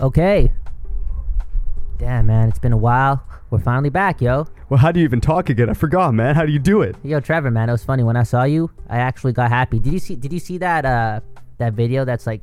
[0.00, 0.50] Okay.
[1.98, 3.24] Damn, man, it's been a while.
[3.50, 4.46] We're finally back, yo.
[4.68, 5.70] Well, how do you even talk again?
[5.70, 6.34] I forgot, man.
[6.34, 6.96] How do you do it?
[7.04, 8.70] Yo, Trevor, man, it was funny when I saw you.
[8.88, 9.78] I actually got happy.
[9.78, 10.16] Did you see?
[10.16, 10.84] Did you see that?
[10.84, 11.20] Uh,
[11.58, 12.42] that video that's like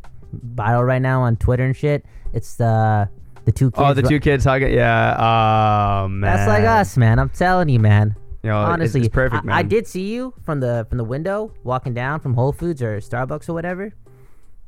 [0.55, 2.05] viral right now on Twitter and shit.
[2.33, 3.09] It's the
[3.43, 3.83] the two kids.
[3.85, 4.73] Oh, the two kids hugging.
[4.73, 5.15] Yeah.
[6.05, 6.21] Oh man.
[6.33, 7.19] That's like us, man.
[7.19, 8.15] I'm telling you, man.
[8.43, 9.55] You know, it's- Honestly, it's perfect, I, man.
[9.55, 12.97] I did see you from the from the window walking down from Whole Foods or
[12.99, 13.93] Starbucks or whatever.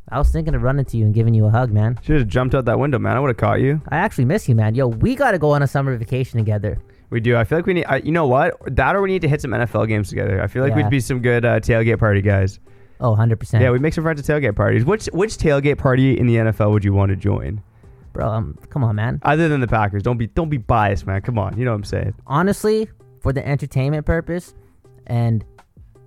[0.10, 1.98] I was thinking of running to you and giving you a hug, man.
[2.04, 3.16] Should have jumped out that window, man.
[3.18, 3.82] I would have caught you.
[3.90, 4.76] I actually miss you, man.
[4.76, 6.78] Yo, we got to go on a summer vacation together.
[7.10, 7.36] We do.
[7.38, 7.86] I feel like we need.
[7.86, 8.58] I, you know what?
[8.76, 10.42] That or we need to hit some NFL games together.
[10.42, 10.78] I feel like Yeah.
[10.78, 12.60] we'd be some good uh, tailgate party guys.
[13.00, 13.60] Oh, 100%.
[13.62, 14.84] Yeah, we make some friends at tailgate parties.
[14.86, 17.62] Which which tailgate party in the NFL would you want to join?
[18.14, 19.20] Bro, um, come on, man.
[19.24, 21.22] Other than the Packers, don't be don't be biased, man.
[21.22, 22.14] Come on, you know what I'm saying.
[22.28, 22.88] honestly,
[23.22, 24.54] for the entertainment purpose,
[25.08, 25.44] and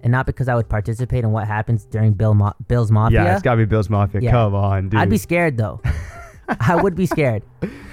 [0.07, 3.25] and not because I would participate in what happens during Bill Ma- Bill's Mafia.
[3.25, 4.21] Yeah, it's gotta be Bills Mafia.
[4.21, 4.31] Yeah.
[4.31, 5.01] Come on, dude.
[5.01, 5.81] I'd be scared though.
[6.61, 7.43] I would be scared.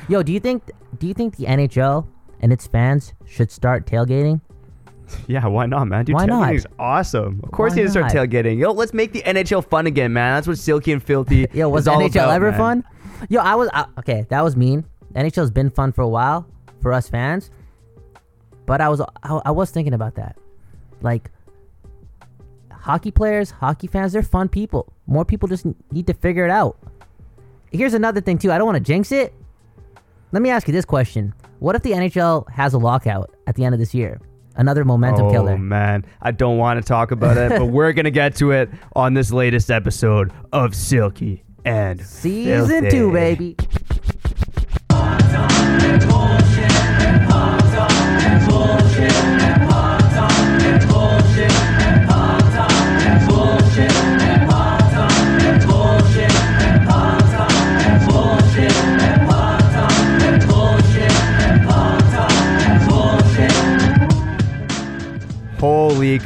[0.07, 2.05] Yo, do you think do you think the NHL
[2.39, 4.41] and its fans should start tailgating?
[5.25, 6.05] Yeah, why not, man?
[6.05, 6.49] Dude, Why not?
[6.49, 7.41] tailgating is awesome.
[7.43, 8.59] Of course, Why you need to start tailgating.
[8.59, 10.35] Yo, let's make the NHL fun again, man.
[10.35, 11.47] That's what Silky and Filthy.
[11.53, 12.59] Yo, was is all NHL about, ever man.
[12.59, 12.83] fun?
[13.27, 14.27] Yo, I was I, okay.
[14.29, 14.85] That was mean.
[15.15, 16.45] NHL's been fun for a while
[16.79, 17.49] for us fans,
[18.67, 20.37] but I was I, I was thinking about that.
[21.01, 21.31] Like,
[22.83, 24.91] hockey players, hockey fans, they're fun people.
[25.07, 26.77] More people just need to figure it out.
[27.71, 28.51] Here's another thing too.
[28.51, 29.33] I don't want to jinx it.
[30.31, 33.65] Let me ask you this question: What if the NHL has a lockout at the
[33.65, 34.19] end of this year?
[34.55, 35.53] Another momentum oh, killer.
[35.53, 36.05] Oh, man.
[36.21, 39.15] I don't want to talk about it, but we're going to get to it on
[39.15, 42.89] this latest episode of Silky and Season Filthy.
[42.91, 43.55] two, baby.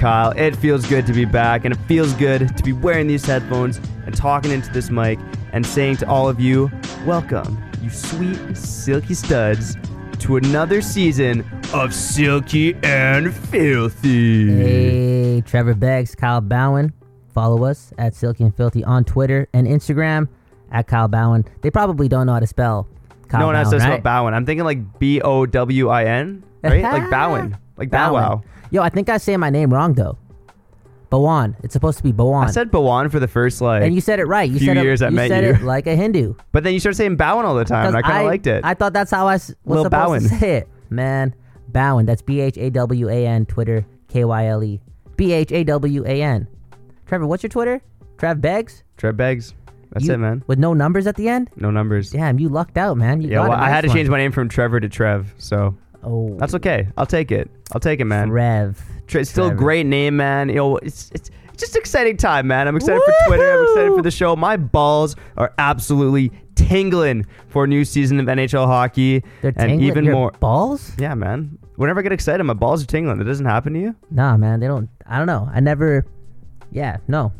[0.07, 3.25] Kyle, it feels good to be back, and it feels good to be wearing these
[3.25, 5.19] headphones and talking into this mic
[5.51, 6.71] and saying to all of you,
[7.05, 9.75] welcome, you sweet, silky studs,
[10.19, 14.49] to another season of Silky and Filthy.
[14.55, 16.93] Hey, Trevor Beggs, Kyle Bowen.
[17.33, 20.29] Follow us at Silky and Filthy on Twitter and Instagram
[20.71, 21.43] at Kyle Bowen.
[21.59, 22.87] They probably don't know how to spell
[23.27, 24.03] Kyle no one has Bowen, to spell right?
[24.03, 24.33] Bowen.
[24.33, 26.81] I'm thinking like B O W I N, right?
[26.81, 28.13] like Bowen, like Bow.
[28.13, 28.43] Wow.
[28.71, 30.17] Yo, I think I say my name wrong though.
[31.09, 31.55] Bowan.
[31.63, 32.47] It's supposed to be Bowan.
[32.47, 34.49] I said Bowen for the first like, and you said it right.
[34.49, 35.49] You few said years it, I you met said you.
[35.51, 36.35] it like a Hindu.
[36.51, 37.87] but then you started saying Bowen all the time.
[37.87, 38.65] and I kind of liked it.
[38.65, 40.21] I thought that's how I s- was Lil supposed Bowen.
[40.23, 40.67] to say it.
[40.89, 41.33] Man,
[41.69, 42.05] Bowen.
[42.05, 43.45] That's B H A W A N.
[43.45, 44.81] Twitter K Y L E.
[45.15, 46.47] B H A W A N.
[47.05, 47.81] Trevor, what's your Twitter?
[48.17, 48.83] Trev Beggs.
[48.97, 49.53] Trev Beggs.
[49.91, 50.43] That's You- it, man.
[50.47, 51.49] With no numbers at the end.
[51.55, 52.09] No numbers.
[52.11, 53.21] Damn, you lucked out, man.
[53.21, 55.33] You Yeah, got well, I had to nice change my name from Trevor to Trev,
[55.37, 56.87] so Oh, that's okay.
[56.97, 57.49] I'll take it.
[57.73, 58.31] I'll take it, man.
[58.31, 58.81] Rev.
[59.07, 59.59] Tre- it's still a Trevor.
[59.59, 60.49] great name, man.
[60.49, 62.67] You know, it's it's it's just exciting time, man.
[62.67, 63.51] I'm excited for Twitter.
[63.59, 64.35] I'm excited for the show.
[64.35, 69.81] My balls are absolutely tingling for a new season of NHL hockey, They're and tingling
[69.81, 70.31] even your more.
[70.39, 70.91] balls.
[70.97, 71.57] Yeah, man.
[71.77, 73.17] Whenever I get excited, my balls are tingling.
[73.19, 73.95] That doesn't happen to you.
[74.11, 74.59] Nah, man.
[74.59, 74.89] They don't.
[75.05, 75.49] I don't know.
[75.53, 76.05] I never.
[76.71, 77.31] Yeah, no,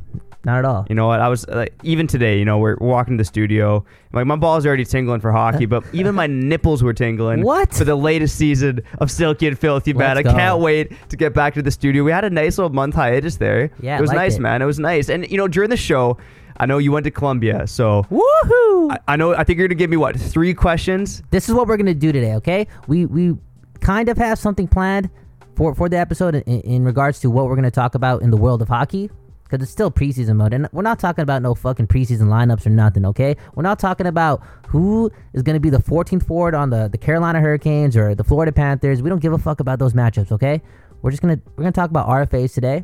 [0.47, 0.87] not at all.
[0.89, 1.19] You know what?
[1.19, 2.39] I was like, even today.
[2.39, 3.85] You know, we're, we're walking to the studio.
[4.13, 7.43] Like my balls are already tingling for hockey, but even my nipples were tingling.
[7.43, 7.73] What?
[7.73, 10.17] for the latest season of Silky and Filthy, man?
[10.17, 10.31] I go.
[10.31, 12.03] can't wait to get back to the studio.
[12.03, 13.69] We had a nice little month hiatus there.
[13.81, 14.39] Yeah, it was nice, it.
[14.39, 14.61] man.
[14.61, 16.17] It was nice, and you know, during the show,
[16.55, 18.91] I know you went to Colombia, so Woohoo!
[18.91, 19.35] I, I know.
[19.35, 21.23] I think you're gonna give me what three questions.
[21.29, 22.35] this is what we're gonna do today.
[22.35, 23.35] Okay, we we
[23.81, 25.09] kind of have something planned
[25.57, 28.37] for for the episode in, in regards to what we're gonna talk about in the
[28.37, 29.11] world of hockey.
[29.49, 32.69] Because it's still preseason mode, and we're not talking about no fucking preseason lineups or
[32.69, 33.05] nothing.
[33.05, 36.89] Okay, we're not talking about who is going to be the 14th forward on the
[36.89, 39.01] the Carolina Hurricanes or the Florida Panthers.
[39.01, 40.31] We don't give a fuck about those matchups.
[40.33, 40.61] Okay,
[41.01, 42.83] we're just gonna we're gonna talk about RFAs today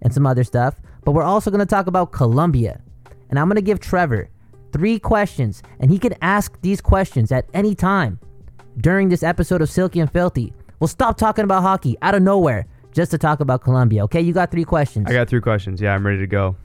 [0.00, 2.80] and some other stuff, but we're also gonna talk about Colombia,
[3.28, 4.30] and I'm gonna give Trevor
[4.72, 8.18] three questions, and he can ask these questions at any time
[8.78, 10.52] during this episode of Silky and Filthy.
[10.80, 12.66] We'll stop talking about hockey out of nowhere
[12.98, 14.02] just to talk about Colombia.
[14.04, 15.06] Okay, you got three questions.
[15.08, 15.80] I got three questions.
[15.80, 16.56] Yeah, I'm ready to go.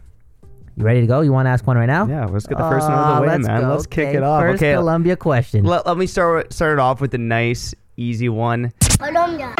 [0.75, 1.21] you ready to go?
[1.21, 2.07] You want to ask one right now?
[2.07, 3.61] Yeah, let's get the first one out of Uh, the way, let's man.
[3.61, 3.69] go.
[3.69, 4.41] Let's kick Okay, it off.
[4.41, 5.63] First okay, Colombia question.
[5.63, 8.73] let, let me start start it off with a nice, easy one.
[8.97, 9.53] Colombia.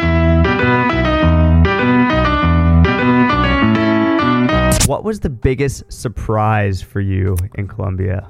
[4.88, 8.28] What was the biggest surprise for you in Colombia?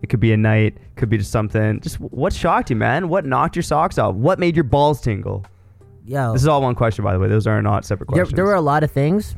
[0.00, 1.80] It could be a night, could be just something.
[1.80, 3.08] Just what shocked you, man?
[3.08, 4.14] What knocked your socks off?
[4.14, 5.44] What made your balls tingle?
[6.10, 7.28] Yo, This is all one question, by the way.
[7.28, 8.34] Those are not separate there, questions.
[8.34, 9.36] there were a lot of things.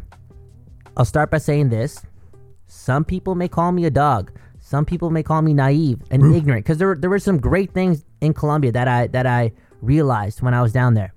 [0.97, 2.01] I'll start by saying this.
[2.67, 4.33] Some people may call me a dog.
[4.59, 8.07] Some people may call me naive and ignorant because there there were some great things
[8.23, 9.53] in Colombia that I that I
[9.83, 11.13] realized when I was down there.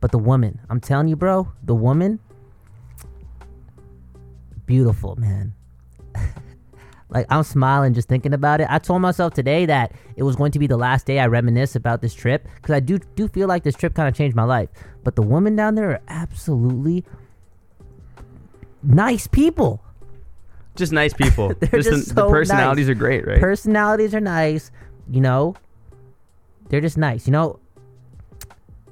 [0.00, 2.18] But the woman, I'm telling you, bro, the woman,
[4.64, 5.52] beautiful, man.
[7.10, 8.66] like I'm smiling just thinking about it.
[8.70, 11.74] I told myself today that it was going to be the last day I reminisce
[11.74, 14.44] about this trip because I do do feel like this trip kind of changed my
[14.44, 14.68] life.
[15.04, 17.04] But the women down there are absolutely
[18.82, 19.82] nice people.
[20.76, 21.54] Just nice people.
[21.60, 22.92] They're just just the, the personalities nice.
[22.92, 23.40] are great, right?
[23.40, 24.70] Personalities are nice,
[25.10, 25.56] you know.
[26.68, 27.58] They're just nice, you know.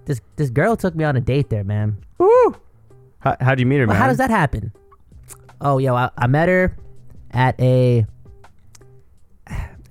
[0.06, 1.98] This this girl took me on a date there, man.
[2.16, 2.56] Woo!
[3.18, 4.02] How, how'd you meet her, Well, man?
[4.02, 4.72] how does that happen?
[5.60, 6.76] Oh, yo, I, I met her
[7.36, 8.04] at a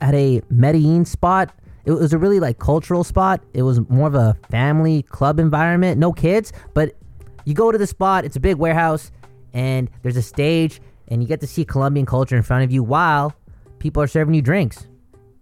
[0.02, 1.54] at a Medellin spot.
[1.86, 3.42] It was a really like cultural spot.
[3.54, 6.00] It was more of a family club environment.
[6.00, 6.98] No kids, but
[7.46, 8.26] you go to the spot.
[8.26, 9.12] It's a big warehouse,
[9.54, 12.84] and there's a stage, and you get to see Colombian culture in front of you
[12.84, 13.34] while
[13.78, 14.88] people are serving you drinks.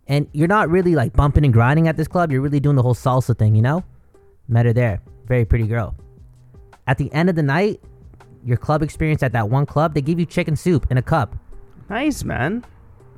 [0.07, 2.29] And you're not really like bumping and grinding at this club.
[2.29, 3.85] You're really doing the whole salsa thing, you know.
[4.50, 5.01] Met her there.
[5.27, 5.95] Very pretty girl.
[6.88, 7.79] At the end of the night,
[8.44, 11.38] your club experience at that one club, they give you chicken soup in a cup.
[11.89, 12.65] Nice, man.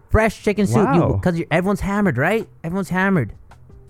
[0.09, 0.85] Fresh chicken soup.
[0.85, 1.13] Wow.
[1.13, 2.47] Because everyone's hammered, right?
[2.63, 3.33] Everyone's hammered.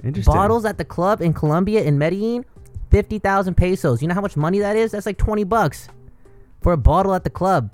[0.04, 0.33] Interesting.
[0.33, 2.45] Bottles at the club in Colombia, in Medellin,
[2.92, 4.01] 50,000 pesos.
[4.01, 4.92] You know how much money that is?
[4.92, 5.89] That's like 20 bucks
[6.62, 7.74] for a bottle at the club.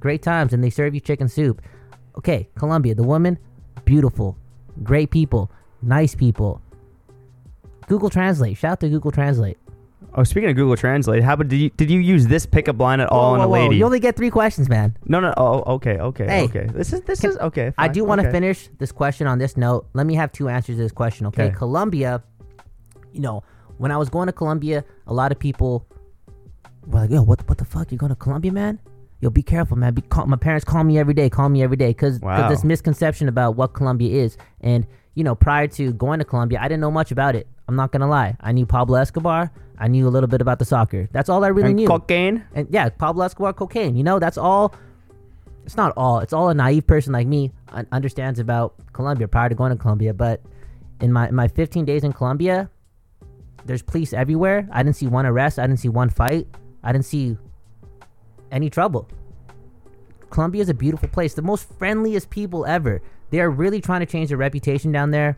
[0.00, 1.62] Great times, and they serve you chicken soup.
[2.16, 3.38] Okay, Colombia, the woman,
[3.84, 4.36] beautiful.
[4.82, 5.50] Great people.
[5.82, 6.60] Nice people.
[7.88, 8.56] Google Translate.
[8.56, 9.58] Shout out to Google Translate.
[10.18, 13.00] Oh, speaking of Google Translate, how about did you did you use this pickup line
[13.00, 13.62] at all Whoa, on a whoa, whoa.
[13.64, 13.76] lady?
[13.76, 14.96] You only get three questions, man.
[15.04, 15.34] no, no.
[15.36, 16.66] Oh, okay, okay, Hey, okay.
[16.72, 17.74] This is this can- is okay.
[17.76, 18.34] I do want to okay.
[18.36, 19.86] finish this question on this note.
[19.92, 21.44] Let me have two answers to this question, okay?
[21.48, 21.54] Okay.
[21.54, 22.22] Colombia,
[23.12, 23.42] you know,
[23.76, 25.86] when I was going to Colombia, a lot of people
[26.86, 27.92] were like, yo, what, what the fuck?
[27.92, 28.78] You going to Colombia, man?
[29.20, 29.92] Yo, be careful, man.
[29.92, 32.48] Be call, my parents call me every day, call me every day, because Wow.
[32.48, 34.38] this misconception about what Colombia is.
[34.62, 37.46] And, you know, prior to going to Colombia, I didn't know much about it.
[37.68, 38.36] I'm not to lie.
[38.40, 39.50] I knew Pablo Escobar.
[39.78, 41.08] I knew a little bit about the soccer.
[41.12, 41.86] That's all I really And knew.
[41.86, 42.44] cocaine.
[42.54, 43.96] And yeah, Pablo Escobar, cocaine.
[43.96, 44.74] You know, that's all.
[45.64, 46.20] It's not all.
[46.20, 47.52] It's all a naive person like me
[47.92, 50.14] understands about Colombia prior to going to Colombia.
[50.14, 50.40] But
[51.00, 52.70] in my in my 15 days in Colombia,
[53.64, 54.68] there's police everywhere.
[54.72, 55.58] I didn't see one arrest.
[55.58, 56.46] I didn't see one fight.
[56.82, 57.36] I didn't see
[58.50, 59.08] any trouble.
[60.30, 61.34] Colombia is a beautiful place.
[61.34, 63.02] The most friendliest people ever.
[63.30, 65.36] They are really trying to change their reputation down there.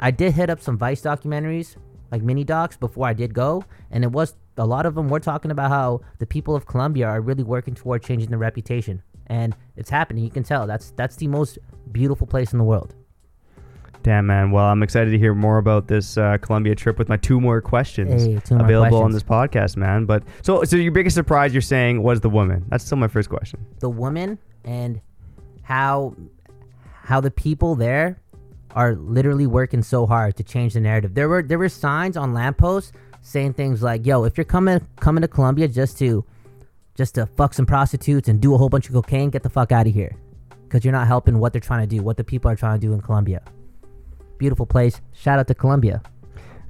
[0.00, 1.76] I did hit up some Vice documentaries,
[2.12, 5.18] like mini docs, before I did go, and it was a lot of them were
[5.18, 9.56] talking about how the people of Colombia are really working toward changing their reputation, and
[9.76, 10.22] it's happening.
[10.22, 11.58] You can tell that's that's the most
[11.90, 12.94] beautiful place in the world.
[14.02, 14.50] Damn, man.
[14.50, 17.60] Well, I'm excited to hear more about this uh, Colombia trip with my two more
[17.60, 20.06] questions Hey, two more available on this podcast, man.
[20.06, 22.64] But so, so your biggest surprise, you're saying, was the woman.
[22.68, 23.64] That's still my first question.
[23.78, 25.00] the woman and
[25.62, 26.16] how
[27.04, 28.20] how the people there
[28.74, 31.14] are literally working so hard to change the narrative.
[31.14, 35.22] There were there were signs on lampposts saying things like, "Yo, if you're coming coming
[35.22, 36.24] to Colombia just to
[36.94, 39.72] just to fuck some prostitutes and do a whole bunch of cocaine, get the fuck
[39.72, 40.12] out of here."
[40.68, 42.86] Cuz you're not helping what they're trying to do, what the people are trying to
[42.86, 43.42] do in Colombia.
[44.38, 45.00] Beautiful place.
[45.12, 46.02] Shout out to Colombia.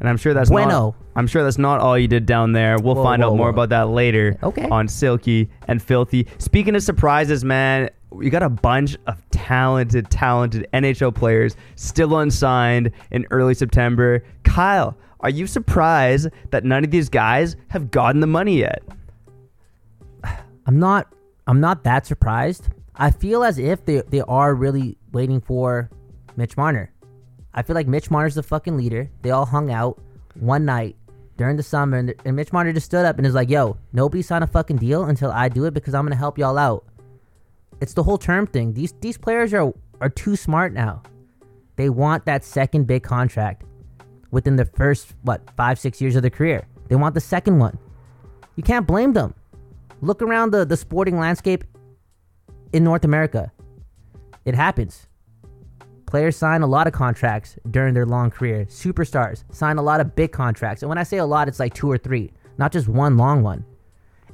[0.00, 0.68] And I'm sure that's Bueno.
[0.68, 0.94] not.
[1.14, 2.76] I'm sure that's not all you did down there.
[2.82, 3.50] We'll Whoa, find whoa, out more whoa.
[3.50, 4.36] about that later.
[4.42, 4.66] Okay.
[4.68, 6.26] On Silky and Filthy.
[6.38, 12.90] Speaking of surprises, man, we got a bunch of talented, talented NHL players still unsigned
[13.10, 14.24] in early September.
[14.44, 18.82] Kyle, are you surprised that none of these guys have gotten the money yet?
[20.66, 21.12] I'm not
[21.46, 22.68] I'm not that surprised.
[22.94, 25.90] I feel as if they they are really waiting for
[26.36, 26.92] Mitch Marner.
[27.54, 29.10] I feel like Mitch Marner's the fucking leader.
[29.22, 30.00] They all hung out
[30.34, 30.96] one night
[31.36, 34.22] during the summer, and, and Mitch Marner just stood up and is like, "Yo, nobody
[34.22, 36.84] sign a fucking deal until I do it because I'm gonna help y'all out."
[37.82, 38.74] It's the whole term thing.
[38.74, 41.02] These these players are are too smart now.
[41.74, 43.64] They want that second big contract
[44.30, 46.62] within the first what five six years of their career.
[46.86, 47.76] They want the second one.
[48.54, 49.34] You can't blame them.
[50.00, 51.64] Look around the, the sporting landscape
[52.72, 53.50] in North America.
[54.44, 55.08] It happens.
[56.06, 58.64] Players sign a lot of contracts during their long career.
[58.66, 60.82] Superstars sign a lot of big contracts.
[60.82, 63.42] And when I say a lot, it's like two or three, not just one long
[63.42, 63.64] one.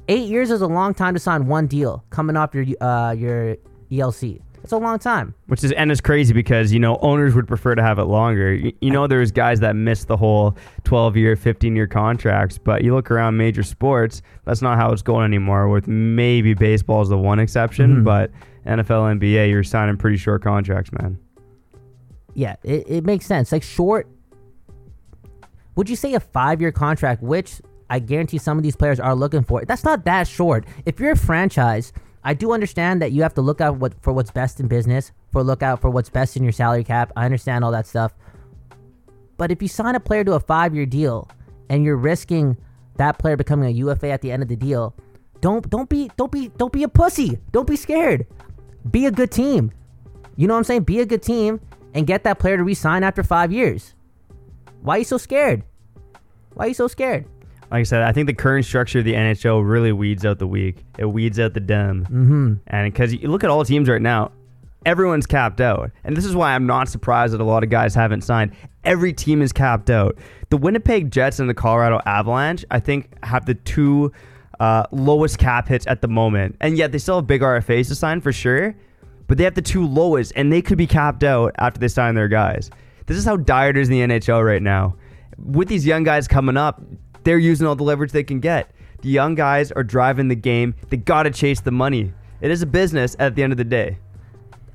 [0.09, 3.55] Eight years is a long time to sign one deal coming off your uh, your
[3.91, 4.41] ELC.
[4.63, 5.35] It's a long time.
[5.47, 8.53] Which is and it's crazy because you know owners would prefer to have it longer.
[8.53, 12.83] You, you know there's guys that miss the whole 12 year, 15 year contracts, but
[12.83, 15.69] you look around major sports, that's not how it's going anymore.
[15.69, 18.03] With maybe baseball is the one exception, Mhm.
[18.03, 18.31] but
[18.65, 21.19] NFL, NBA, you're signing pretty short contracts, man.
[22.33, 23.51] Yeah, it, it makes sense.
[23.51, 24.07] Like short.
[25.75, 29.15] Would you say a five year contract, which I guarantee some of these players are
[29.15, 29.61] looking for?
[29.61, 29.67] It.
[29.67, 30.65] That's not that short.
[30.85, 31.91] If you're a franchise
[32.23, 35.11] I do understand that you have to look out what for what's best in business,
[35.31, 37.11] for look out for what's best in your salary cap.
[37.15, 38.13] I understand all that stuff.
[39.37, 41.29] But if you sign a player to a five year deal
[41.69, 42.57] and you're risking
[42.97, 44.93] that player becoming a UFA at the end of the deal,
[45.39, 47.39] don't don't be don't be don't be a pussy.
[47.51, 48.27] Don't be scared.
[48.89, 49.71] Be a good team.
[50.35, 50.83] You know what I'm saying?
[50.83, 51.61] Be a good team
[51.93, 53.95] and get that player to resign after five years.
[54.81, 55.63] Why are you so scared?
[56.53, 57.25] Why are you so scared?
[57.71, 60.47] Like I said, I think the current structure of the NHL really weeds out the
[60.47, 60.83] weak.
[60.97, 62.05] It weeds out the dumb.
[62.05, 62.53] Mm-hmm.
[62.67, 64.31] And because you look at all teams right now,
[64.85, 65.91] everyone's capped out.
[66.03, 68.53] And this is why I'm not surprised that a lot of guys haven't signed.
[68.83, 70.17] Every team is capped out.
[70.49, 74.11] The Winnipeg Jets and the Colorado Avalanche, I think, have the two
[74.59, 76.55] uh, lowest cap hits at the moment.
[76.61, 78.75] And yet they still have big RFAs to sign for sure.
[79.27, 82.15] But they have the two lowest, and they could be capped out after they sign
[82.15, 82.71] their guys.
[83.05, 84.95] This is how dire it is in the NHL right now.
[85.37, 86.81] With these young guys coming up,
[87.23, 88.71] they're using all the leverage they can get.
[89.01, 90.75] The young guys are driving the game.
[90.89, 92.13] They got to chase the money.
[92.41, 93.97] It is a business at the end of the day.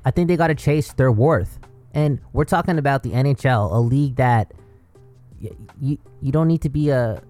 [0.03, 1.59] I think they got to chase their worth.
[1.93, 4.53] And we're talking about the NHL, a league that
[5.41, 7.21] y- you you don't need to be a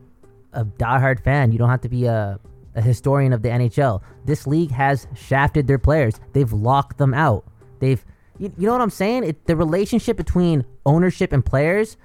[0.53, 1.51] a diehard fan.
[1.51, 2.39] You don't have to be a,
[2.75, 4.01] a historian of the NHL.
[4.25, 6.19] This league has shafted their players.
[6.33, 7.45] They've locked them out.
[7.79, 8.03] They've
[8.39, 9.23] you, you know what I'm saying?
[9.23, 11.97] It, the relationship between ownership and players.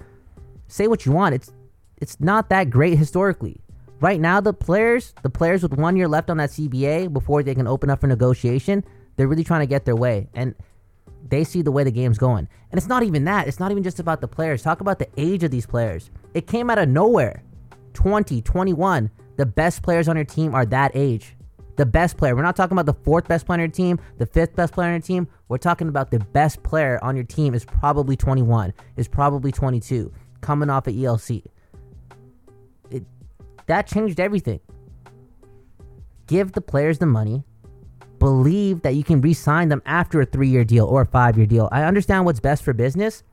[0.67, 1.35] Say what you want.
[1.35, 1.51] It's
[2.01, 3.61] it's not that great historically.
[4.01, 7.53] Right now, the players, the players with one year left on that CBA before they
[7.53, 8.83] can open up for negotiation,
[9.15, 10.55] they're really trying to get their way, and
[11.29, 12.47] they see the way the game's going.
[12.71, 13.47] And it's not even that.
[13.47, 14.63] It's not even just about the players.
[14.63, 16.09] Talk about the age of these players.
[16.33, 17.43] It came out of nowhere.
[17.93, 19.11] 20, 21.
[19.37, 21.35] The best players on your team are that age.
[21.75, 22.35] The best player.
[22.35, 24.87] We're not talking about the fourth best player on your team, the fifth best player
[24.87, 25.27] on your team.
[25.47, 30.11] We're talking about the best player on your team is probably 21, is probably 22,
[30.41, 31.43] coming off of ELC.
[33.67, 34.59] That changed everything.
[36.27, 37.43] Give the players the money.
[38.19, 41.37] Believe that you can re sign them after a three year deal or a five
[41.37, 41.67] year deal.
[41.71, 43.23] I understand what's best for business,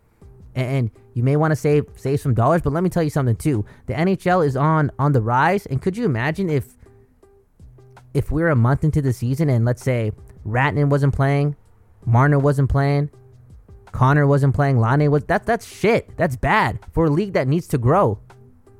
[0.54, 3.36] and you may want to save save some dollars, but let me tell you something
[3.36, 3.64] too.
[3.86, 6.74] The NHL is on on the rise, and could you imagine if
[8.14, 10.12] if we're a month into the season and let's say
[10.46, 11.54] Rantanen wasn't playing,
[12.06, 13.10] Marner wasn't playing,
[13.92, 16.16] Connor wasn't playing, Laine was that's that's shit.
[16.16, 18.18] That's bad for a league that needs to grow.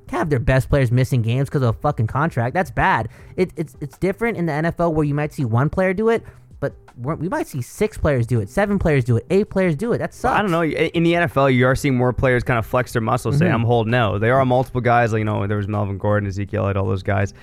[0.09, 2.55] Can't have their best players missing games because of a fucking contract.
[2.55, 3.09] That's bad.
[3.37, 6.25] It, it's it's different in the NFL where you might see one player do it,
[6.61, 9.93] but we're- might see six players do it, seven players do it, eight players do
[9.93, 9.99] it.
[9.99, 10.39] That sucks.
[10.39, 10.65] I don't know.
[10.65, 13.55] In the NFL, you are seeing more players kind of flex their muscles, say, mm-hmm.
[13.55, 14.21] I'm holding out.
[14.21, 17.03] There are multiple guys, like, you know, there was Melvin Gordon, Ezekiel, Elliott, all those
[17.03, 17.35] guys.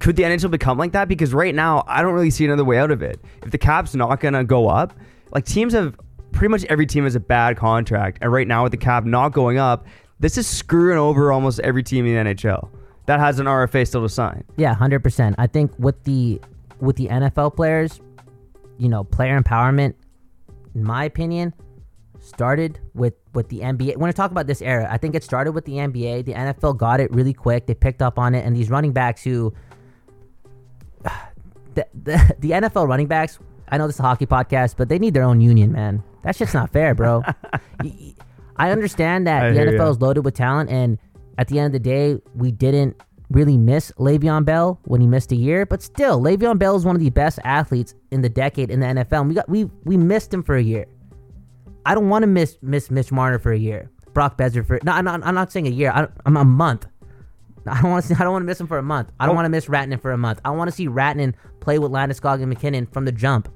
[0.00, 1.08] Could the NHL become like that?
[1.08, 3.20] Because right now, I don't really see another way out of it.
[3.42, 4.92] If the cap's not going to go up,
[5.32, 5.96] like teams have
[6.32, 8.18] pretty much every team has a bad contract.
[8.20, 9.86] And right now, with the cap not going up,
[10.18, 12.70] this is screwing over almost every team in the NHL
[13.06, 14.44] that has an RFA still to sign.
[14.56, 15.36] Yeah, hundred percent.
[15.38, 16.40] I think with the
[16.80, 18.00] with the NFL players,
[18.78, 19.94] you know, player empowerment,
[20.74, 21.54] in my opinion,
[22.20, 23.96] started with with the NBA.
[23.96, 26.24] When I talk about this era, I think it started with the NBA.
[26.24, 27.66] The NFL got it really quick.
[27.66, 29.54] They picked up on it, and these running backs who,
[31.74, 33.38] the the, the NFL running backs.
[33.68, 36.04] I know this is a hockey podcast, but they need their own union, man.
[36.22, 37.24] That's just not fair, bro.
[38.58, 39.88] I understand that I the NFL ya.
[39.90, 40.98] is loaded with talent, and
[41.38, 45.32] at the end of the day, we didn't really miss Le'Veon Bell when he missed
[45.32, 48.70] a year, but still, Le'Veon Bell is one of the best athletes in the decade
[48.70, 49.20] in the NFL.
[49.20, 50.86] And we got we we missed him for a year.
[51.84, 53.90] I don't want to miss miss Mitch Marner for a year.
[54.12, 55.90] Brock Boeser for no, I'm not, I'm not saying a year.
[55.94, 56.86] I, I'm a month.
[57.66, 58.14] I don't want to.
[58.14, 59.10] I don't want to miss him for a month.
[59.20, 59.36] I don't Oh.
[59.36, 60.40] want to miss Rantanen for a month.
[60.44, 63.48] I want to see Rantanen play with Landeskog and MacKinnon from the jump.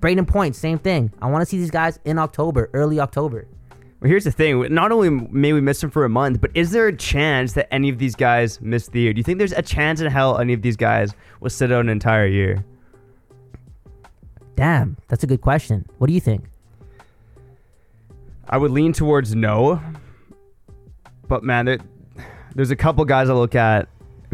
[0.00, 1.12] Brayden Point, same thing.
[1.20, 3.46] I want to see these guys in October, early October.
[4.00, 4.72] Well, here's the thing.
[4.72, 7.72] Not only may we miss him for a month, but is there a chance that
[7.74, 9.12] any of these guys miss the year?
[9.12, 11.80] Do you think there's a chance in hell any of these guys will sit out
[11.80, 12.64] an entire year?
[14.54, 15.84] Damn, that's a good question.
[15.98, 16.44] What do you think?
[18.48, 19.80] I would lean towards no.
[21.26, 21.78] But man, there,
[22.54, 23.88] there's a couple guys I look at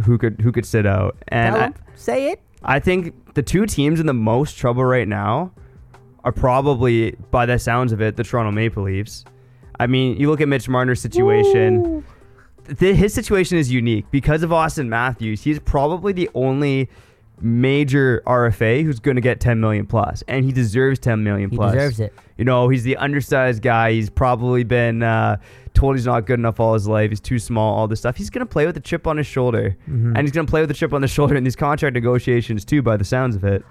[0.04, 2.40] who could who could sit out, and I, say it.
[2.62, 5.52] I think the two teams in the most trouble right now
[6.22, 9.24] are probably, by the sounds of it, the Toronto Maple Leafs.
[9.78, 12.04] I mean, you look at Mitch Marner's situation.
[12.78, 15.42] Th- his situation is unique because of Auston Matthews.
[15.42, 16.88] He's probably the only
[17.40, 21.56] major RFA who's going to get 10 million plus, and he deserves 10 million He
[21.56, 21.72] plus.
[21.72, 22.14] He deserves it.
[22.38, 23.92] You know, he's the undersized guy.
[23.92, 25.36] He's probably been uh,
[25.74, 27.10] told he's not good enough all his life.
[27.10, 28.16] He's too small, all this stuff.
[28.16, 29.76] He's going to play with a chip on his shoulder.
[29.88, 30.16] Mm-hmm.
[30.16, 32.64] And he's going to play with a chip on the shoulder in these contract negotiations,
[32.64, 33.64] too, by the sounds of it.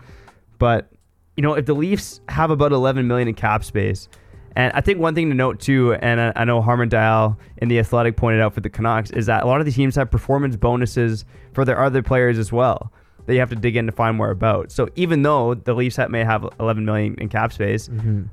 [0.59, 0.89] But,
[1.35, 4.07] you know, if the Leafs have about 11 million in cap space,
[4.55, 7.67] and I think one thing to note, too, and I, I know Harman Dayal in
[7.69, 10.11] The Athletic pointed out for the Canucks, is that a lot of the teams have
[10.11, 12.91] performance bonuses for their other players as well.
[13.25, 14.71] that you have to dig in to find more about.
[14.71, 17.89] So even though the Leafs ha- may have 11 million in cap space,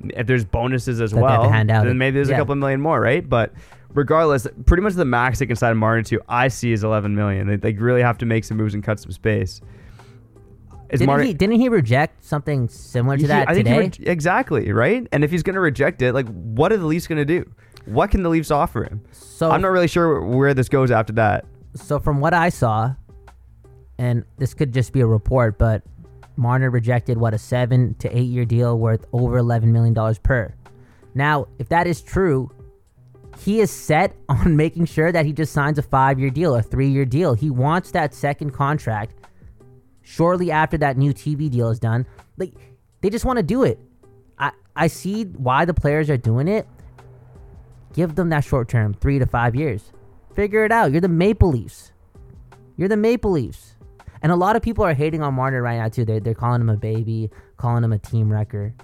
[0.08, 1.42] if there's bonuses as That have well,
[1.84, 2.34] then maybe there's Yeah.
[2.34, 3.26] a couple million more, right?
[3.28, 3.52] But
[3.94, 7.46] regardless, pretty much the max they can sign Marner to, I see is 11 million.
[7.46, 9.60] They, they really have to make some moves and cut some space.
[10.90, 11.24] Is Didn't Marner?
[11.24, 11.32] he?
[11.34, 13.78] Didn't he reject something similar to He- that I think today?
[14.04, 15.06] re- exactly right.
[15.12, 17.48] And if he's going to reject it, like, what are the Leafs going to do?
[17.86, 19.00] What can the Leafs offer him?
[19.12, 21.44] so I'm not really sure where this goes after that.
[21.74, 22.94] so from what I saw,
[23.98, 25.82] and this could just be a report, but
[26.36, 30.54] Marner rejected what a seven to eight year deal worth over eleven million dollars per.
[31.14, 32.50] Now, if that is true,
[33.38, 36.62] he is set on making sure that he just signs a five year deal, a
[36.62, 37.34] three year deal.
[37.34, 39.14] He wants that second contract
[40.10, 42.04] shortly after that new TV deal is done.
[42.36, 42.52] Like
[43.00, 43.78] they just want to do it.
[44.38, 46.66] I I see why the players are doing it.
[47.92, 49.92] Give them that short term, three to five years.
[50.34, 50.92] Figure it out.
[50.92, 51.92] You're the Maple Leafs.
[52.76, 53.76] You're the Maple Leafs.
[54.22, 56.04] And a lot of people are hating on Marner right now too.
[56.04, 58.74] They're, they're calling him a baby, calling him a team wrecker.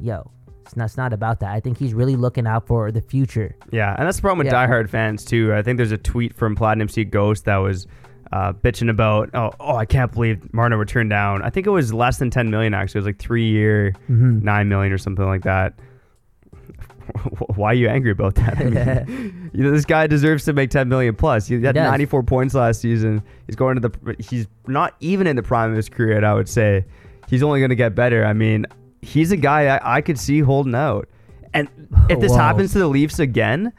[0.00, 0.30] Yo,
[0.62, 1.50] it's not, it's not about that.
[1.52, 3.54] I think he's really looking out for the future.
[3.70, 4.66] Yeah, and that's the problem with Yeah.
[4.66, 5.52] diehard fans too.
[5.54, 7.86] I think there's a tweet from Platinum Sea Ghost that was
[8.32, 11.42] uh, bitching about, oh, oh, I can't believe Marner would turn down.
[11.42, 12.98] I think it was less than 10 million actually.
[12.98, 14.40] It was like three year, Mm-hmm.
[14.44, 15.74] nine million or something like that.
[17.54, 18.58] Why are you angry about that?
[18.58, 21.46] I mean, you know, this guy deserves to make 10 million plus.
[21.46, 21.90] He had does.
[21.90, 23.22] 94 points last season.
[23.46, 24.16] He's going to the.
[24.18, 26.24] He's not even in the prime of his career.
[26.24, 26.84] I would say
[27.28, 28.24] he's only going to get better.
[28.24, 28.66] I mean,
[29.02, 31.08] he's a guy I, I could see holding out.
[31.54, 31.68] And
[32.10, 32.38] if this Whoa.
[32.38, 33.72] happens to the Leafs again,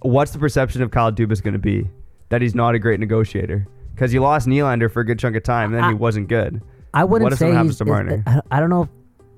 [0.00, 1.88] what's the perception of Kyle Dubas going to be?
[2.32, 5.42] That he's not a great negotiator because you lost Nylander for a good chunk of
[5.42, 6.62] time, and then he wasn't good.
[6.94, 8.22] I wouldn't What if say happens to Marner?
[8.26, 8.88] I, I don't know if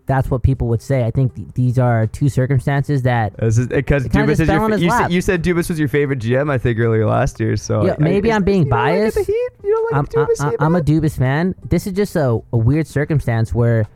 [0.07, 1.03] that's what people would say.
[1.03, 3.33] I think th- these are two circumstances that.
[3.33, 6.21] Uh, because uh, It Dubas is your, you, said, you said Dubas was your favorite
[6.21, 7.57] GM, I think, earlier last year.
[7.57, 9.29] So Yeah, I- maybe I- I'm being you don't like biased.
[9.29, 10.61] You don't like I'm, Dubas?
[10.61, 10.81] I, am a?
[10.81, 11.57] Dubas fan.
[11.69, 13.89] This is just a, a weird circumstance where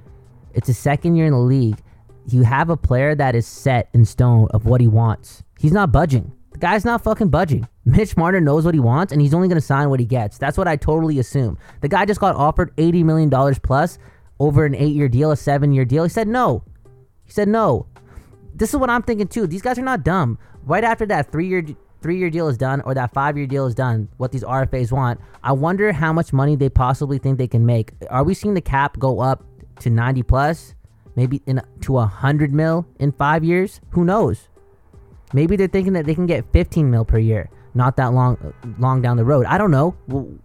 [0.54, 1.78] it's a second year in the league.
[2.26, 5.44] You have a player that is set in stone of what he wants.
[5.58, 6.32] He's not budging.
[6.58, 7.68] The guy's not fucking budging.
[7.84, 10.38] Mitch Marner knows what he wants, and he's only going to sign what he gets.
[10.38, 11.56] That's what I totally assume.
[11.82, 14.00] The guy just got offered $80 million plus
[14.40, 16.02] over an eight year deal, a seven year deal.
[16.02, 16.64] He said no.
[17.24, 17.86] He said no.
[18.56, 19.46] This is what I'm thinking too.
[19.46, 20.36] These guys are not dumb.
[20.64, 21.64] Right after that three year
[22.02, 24.90] three year deal is done or that five year deal is done, what these RFAs
[24.90, 27.92] want, I wonder how much money they possibly think they can make.
[28.10, 29.44] Are we seeing the cap go up
[29.78, 30.74] to 90 plus?
[31.14, 33.80] Maybe in to 100 mil in five years?
[33.90, 34.48] Who knows?
[35.32, 39.02] Maybe they're thinking that they can get 15 mil per year, not that long long
[39.02, 39.46] down the road.
[39.46, 39.90] I don't know.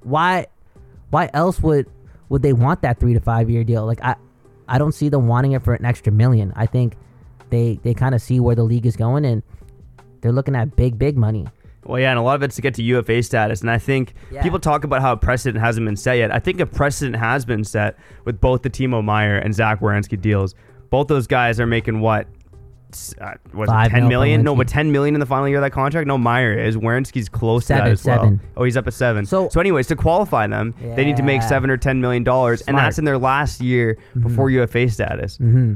[0.03, 0.47] Why
[1.09, 1.87] why else would
[2.29, 3.85] would they want that 3 to 5 year deal?
[3.85, 4.15] Like I
[4.67, 6.53] I don't see them wanting it for an extra million.
[6.55, 6.95] I think
[7.49, 9.43] they they kind of see where the league is going and
[10.21, 11.47] they're looking at big big money.
[11.85, 13.59] Well, yeah, and a lot of it's to get to UFA status.
[13.59, 14.41] And I think Yeah.
[14.41, 16.33] people talk about how a precedent hasn't been set yet.
[16.33, 20.19] I think a precedent has been set with both the Timo Meier and Zach Werenski
[20.19, 20.55] deals.
[20.89, 22.27] Both those guys are making what?
[23.19, 24.43] Uh, was Five it 10 mil million?
[24.43, 24.58] No, Werenski.
[24.58, 26.08] but 10 million in the final year of that contract?
[26.08, 26.77] No, Meier is.
[26.77, 28.19] Werenski's close to Seven, that as well.
[28.21, 28.41] seven.
[28.58, 29.25] Oh, he's up at seven.
[29.25, 31.47] So- So, anyways, to qualify them, they need to make Yeah.
[31.47, 32.84] seven or 10 million dollars, and Smart.
[32.86, 35.38] that's in their last year before UFA status.
[35.38, 35.73] hmm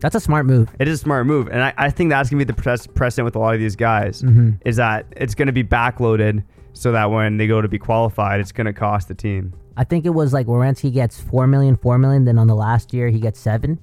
[0.00, 0.68] That's a smart move.
[0.80, 3.24] It is a smart move, and I, I think that's gonna be the pres- precedent
[3.24, 4.22] with a lot of these guys.
[4.22, 4.58] Mhm.
[4.64, 8.50] Is that it's gonna be backloaded so that when they go to be qualified, it's
[8.50, 9.52] gonna cost the team.
[9.76, 12.24] I think it was like Werenski gets four million, four million.
[12.24, 13.78] Then on the last year he gets seven.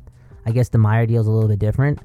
[0.45, 1.99] I guess the Meier deal is a little bit different,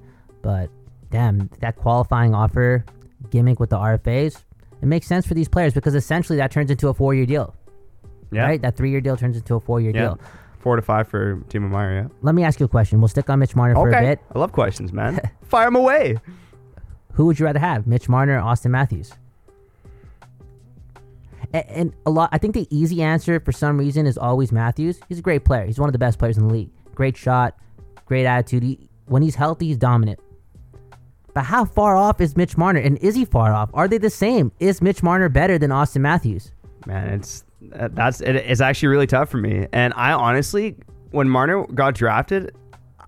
[0.44, 0.68] but
[1.11, 2.85] damn, that qualifying offer
[3.30, 4.42] gimmick with the RFAs,
[4.83, 7.54] it makes sense for these players because essentially that turns into a four-year deal,
[8.30, 8.61] Yeah, right?
[8.62, 10.20] That three-year deal turns into a four-year yeah, deal.
[10.59, 11.94] four to five for Timo Meier.
[11.94, 12.09] Yeah.
[12.20, 13.00] Let me ask you a question.
[13.00, 14.20] We'll stick on Mitch Marner for a Okay, bit.
[14.35, 15.18] I love questions, man.
[15.42, 16.18] Fire them away.
[17.14, 19.12] Who would you rather have, Mitch Marner or Auston Matthews?
[21.54, 25.00] A- And a lot, I think the easy answer for some reason is always Matthews.
[25.09, 25.64] He's a great player.
[25.64, 26.70] He's one of the best players in the league.
[26.94, 27.57] Great shot,
[28.07, 28.62] great attitude.
[28.62, 30.18] He, when he's healthy, he's dominant.
[31.35, 32.81] But how far off is Mitch Marner?
[32.81, 33.68] And is he far off?
[33.75, 34.53] Are they the same?
[34.61, 36.53] Is Mitch Marner better than Auston Matthews?
[36.87, 39.66] Man, it's that's it, it's actually really tough for me.
[39.73, 40.77] And I honestly,
[41.11, 42.55] when Marner got drafted,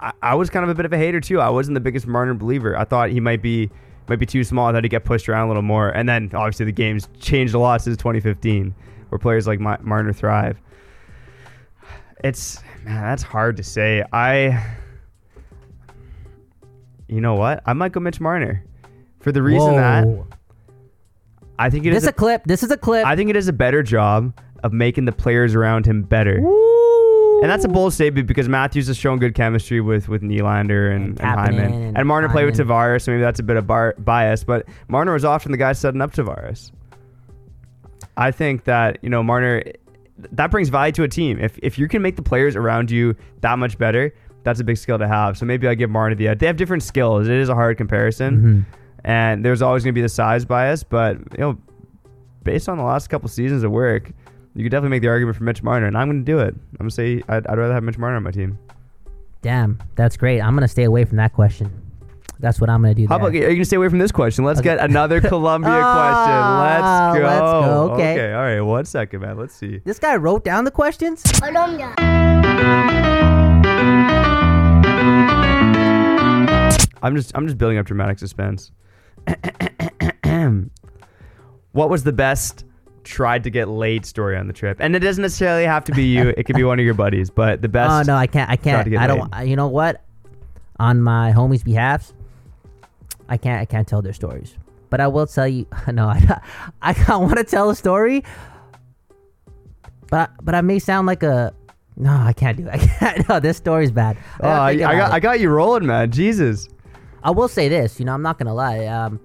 [0.00, 1.40] I, I was kind of a bit of a hater too.
[1.40, 2.76] I wasn't the biggest Marner believer.
[2.76, 3.70] I thought he might be
[4.08, 4.68] might be too small.
[4.68, 5.90] I thought he'd get pushed around a little more.
[5.90, 8.74] And then obviously the game's changed a lot since 2015,
[9.08, 10.58] where players like Marner thrive.
[12.24, 14.02] It's man, that's hard to say.
[14.12, 14.76] I,
[17.08, 17.62] you know what?
[17.66, 18.64] I might go Mitch Marner,
[19.20, 20.06] for the reason that
[21.58, 22.02] I think it this is.
[22.04, 22.42] is a clip.
[22.44, 23.06] This is a clip.
[23.06, 26.40] I think it is a better job of making the players around him better.
[26.40, 27.40] Woo.
[27.42, 31.18] And that's a bold statement because Matthews has shown good chemistry with with Nylander and,
[31.18, 31.72] And and, Hyman.
[31.72, 34.42] and And, Marner played with Tavares, so maybe that's a bit of bar- bias.
[34.42, 36.72] But Marner was often the guy setting up Tavares.
[38.16, 39.62] I think that, you know, Marner,
[40.32, 41.38] that brings value to a team.
[41.38, 44.14] If if you can make the players around you that much better,
[44.46, 45.36] that's a big skill to have.
[45.36, 46.38] So maybe I give Marner the edge.
[46.38, 47.26] They have different skills.
[47.28, 48.78] It is a hard comparison, Mhm.
[49.04, 50.82] and there's always going to be the size bias.
[50.84, 51.58] But you know,
[52.44, 54.10] based on the last couple seasons of work,
[54.54, 56.54] you could definitely make the argument for Mitch Marner, and I'm going to do it.
[56.54, 58.58] I'm going to say I'd, I'd rather have Mitch Marner on my team.
[59.42, 60.40] Damn, that's great.
[60.40, 61.70] I'm gonna stay away from that question.
[62.40, 63.06] That's what I'm gonna do.
[63.08, 63.28] How there.
[63.28, 64.44] about are you going to stay away from this question?
[64.44, 64.70] Let's Okay.
[64.76, 67.20] get another Colombia Ah, question.
[67.20, 67.26] Let's go.
[67.28, 67.92] let's go.
[67.94, 68.12] Okay.
[68.12, 68.32] okay.
[68.32, 68.60] All right.
[68.60, 69.36] One second, man.
[69.38, 69.80] Let's see.
[69.84, 71.22] This guy wrote down the questions.
[71.22, 71.94] Colombia.
[77.02, 78.72] I'm just I'm just building up dramatic suspense.
[81.72, 82.64] what was the best
[83.04, 84.78] tried to get laid story on the trip?
[84.80, 86.34] And it doesn't necessarily have to be you.
[86.36, 87.90] It could be one of your buddies, but the oh, best.
[87.90, 88.50] Oh no, I can't.
[88.50, 88.86] I can't.
[88.96, 89.32] I don't.
[89.32, 89.48] laid.
[89.48, 90.02] You know what?
[90.78, 92.12] On my homies' behalf,
[93.28, 93.60] I can't.
[93.60, 94.54] I can't tell their stories.
[94.90, 95.66] But I will tell you.
[95.92, 96.40] No, I.
[96.82, 98.24] I, I want to tell a story.
[100.08, 101.54] But but I may sound like a.
[101.96, 102.74] No, I can't do it.
[102.74, 103.28] I can't.
[103.28, 104.18] No, this story's bad.
[104.40, 105.14] Oh, I, I gotta think about got it.
[105.14, 106.10] I got you rolling, man.
[106.10, 106.68] Jesus.
[107.22, 108.86] I will say this, you know, I'm not gonna lie.
[108.86, 109.18] Um,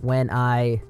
[0.00, 0.82] when I,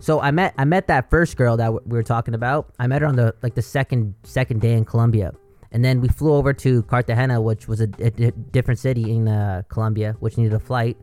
[0.00, 2.72] so I met I met that first girl that w- we were talking about.
[2.78, 5.32] I met her on the like the second second day in Colombia,
[5.72, 9.28] and then we flew over to Cartagena, which was a, a di- different city in
[9.28, 10.96] uh, Colombia, which needed a flight.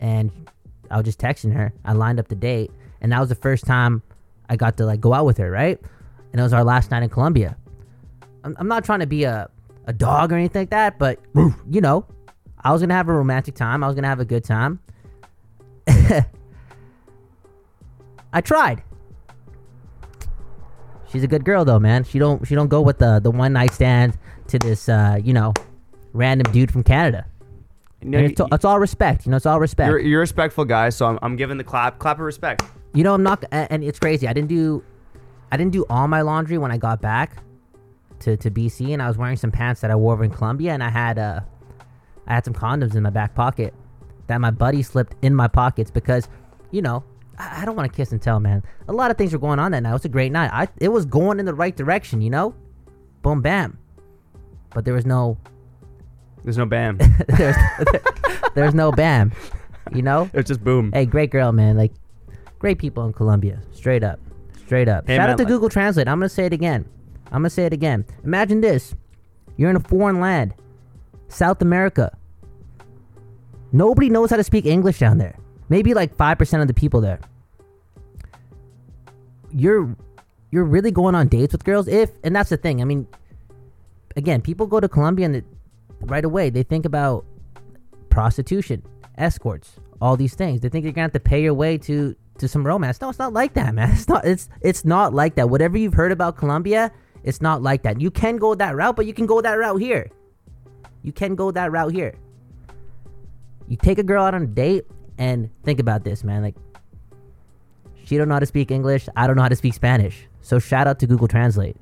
[0.00, 0.30] And
[0.90, 1.72] I was just texting her.
[1.84, 2.70] I lined up the date,
[3.02, 4.02] and that was the first time
[4.48, 5.78] I got to like go out with her, right?
[6.32, 7.56] And it was our last night in Colombia.
[8.44, 9.50] I'm, I'm not trying to be a
[9.88, 11.18] a dog or anything like that, but
[11.68, 12.06] you know,
[12.62, 13.82] I was gonna have a romantic time.
[13.82, 14.80] I was gonna have a good time.
[18.32, 18.82] I tried.
[21.10, 22.04] She's a good girl though, man.
[22.04, 25.32] She don't she don't go with the the one night stand to this uh, you
[25.32, 25.54] know,
[26.12, 27.26] random dude from Canada.
[28.00, 29.36] No, know, And it's, it's all respect, you know.
[29.36, 29.88] It's all respect.
[29.88, 32.62] you're, you're a respectful guy, so I'm, I'm giving the clap clap of respect.
[32.94, 34.28] You know, I'm not, and it's crazy.
[34.28, 34.84] I didn't do,
[35.50, 37.42] I didn't do all my laundry when I got back
[38.20, 40.72] to, to BC, and I was wearing some pants that I wore over in Colombia,
[40.72, 41.40] and I had uh,
[42.26, 43.74] I had some condoms in my back pocket
[44.26, 46.28] that my buddy slipped in my pockets because,
[46.70, 47.02] you know,
[47.38, 48.62] I, I don't want to kiss and tell, man.
[48.88, 49.90] A lot of things were going on that night.
[49.90, 50.50] It was a great night.
[50.52, 52.54] I it was going in the right direction, you know,
[53.22, 53.78] boom bam,
[54.74, 55.38] but there was no
[56.44, 56.98] There's no bam.
[57.28, 57.56] there's
[58.54, 59.32] there's no bam,
[59.94, 60.28] you know.
[60.34, 60.92] it's just boom.
[60.92, 61.76] Hey, great girl, man.
[61.76, 61.92] Like,
[62.58, 63.62] great people in Colombia.
[63.72, 64.20] Straight up.
[64.66, 65.06] Straight up.
[65.06, 66.06] Hey, Shout man, out to like- Google Translate.
[66.08, 66.84] I'm going to say it again.
[67.30, 68.04] I'm going to say it again.
[68.24, 68.94] Imagine this
[69.56, 70.54] you're in a foreign land,
[71.28, 72.16] South America.
[73.72, 75.36] Nobody knows how to speak English down there.
[75.68, 77.20] Maybe like 5% of the people there.
[79.50, 79.94] You're
[80.50, 82.80] you're really going on dates with girls if and that's the thing.
[82.80, 83.06] I mean
[84.16, 85.42] again, people go to Colombia and
[86.00, 87.24] right away they think about
[88.10, 88.82] prostitution,
[89.16, 90.60] escorts, all these things.
[90.60, 93.00] They think you're gonna have to pay your way to to some romance.
[93.00, 93.90] No, it's not like that, man.
[93.92, 94.24] It's not.
[94.24, 95.50] It's it's not like that.
[95.50, 98.00] Whatever you've heard about Colombia, it's not like that.
[98.00, 100.10] You can go that route, but you can go that route here.
[101.02, 102.14] You can go that route here.
[103.68, 104.84] You take a girl out on a date
[105.18, 106.42] and think about this, man.
[106.42, 106.56] Like,
[108.04, 109.08] she don't know how to speak English.
[109.16, 110.26] I don't know how to speak Spanish.
[110.40, 111.76] So shout out to Google Translate.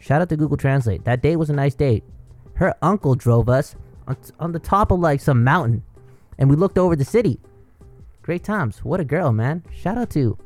[0.00, 1.04] Shout out to Google Translate.
[1.04, 2.04] That date was a nice date.
[2.54, 3.76] Her uncle drove us
[4.08, 5.84] on, on the top of like some mountain,
[6.38, 7.38] and we looked over the city.
[8.22, 8.84] Great times.
[8.84, 9.62] What a girl, man.
[9.74, 10.36] Shout out to,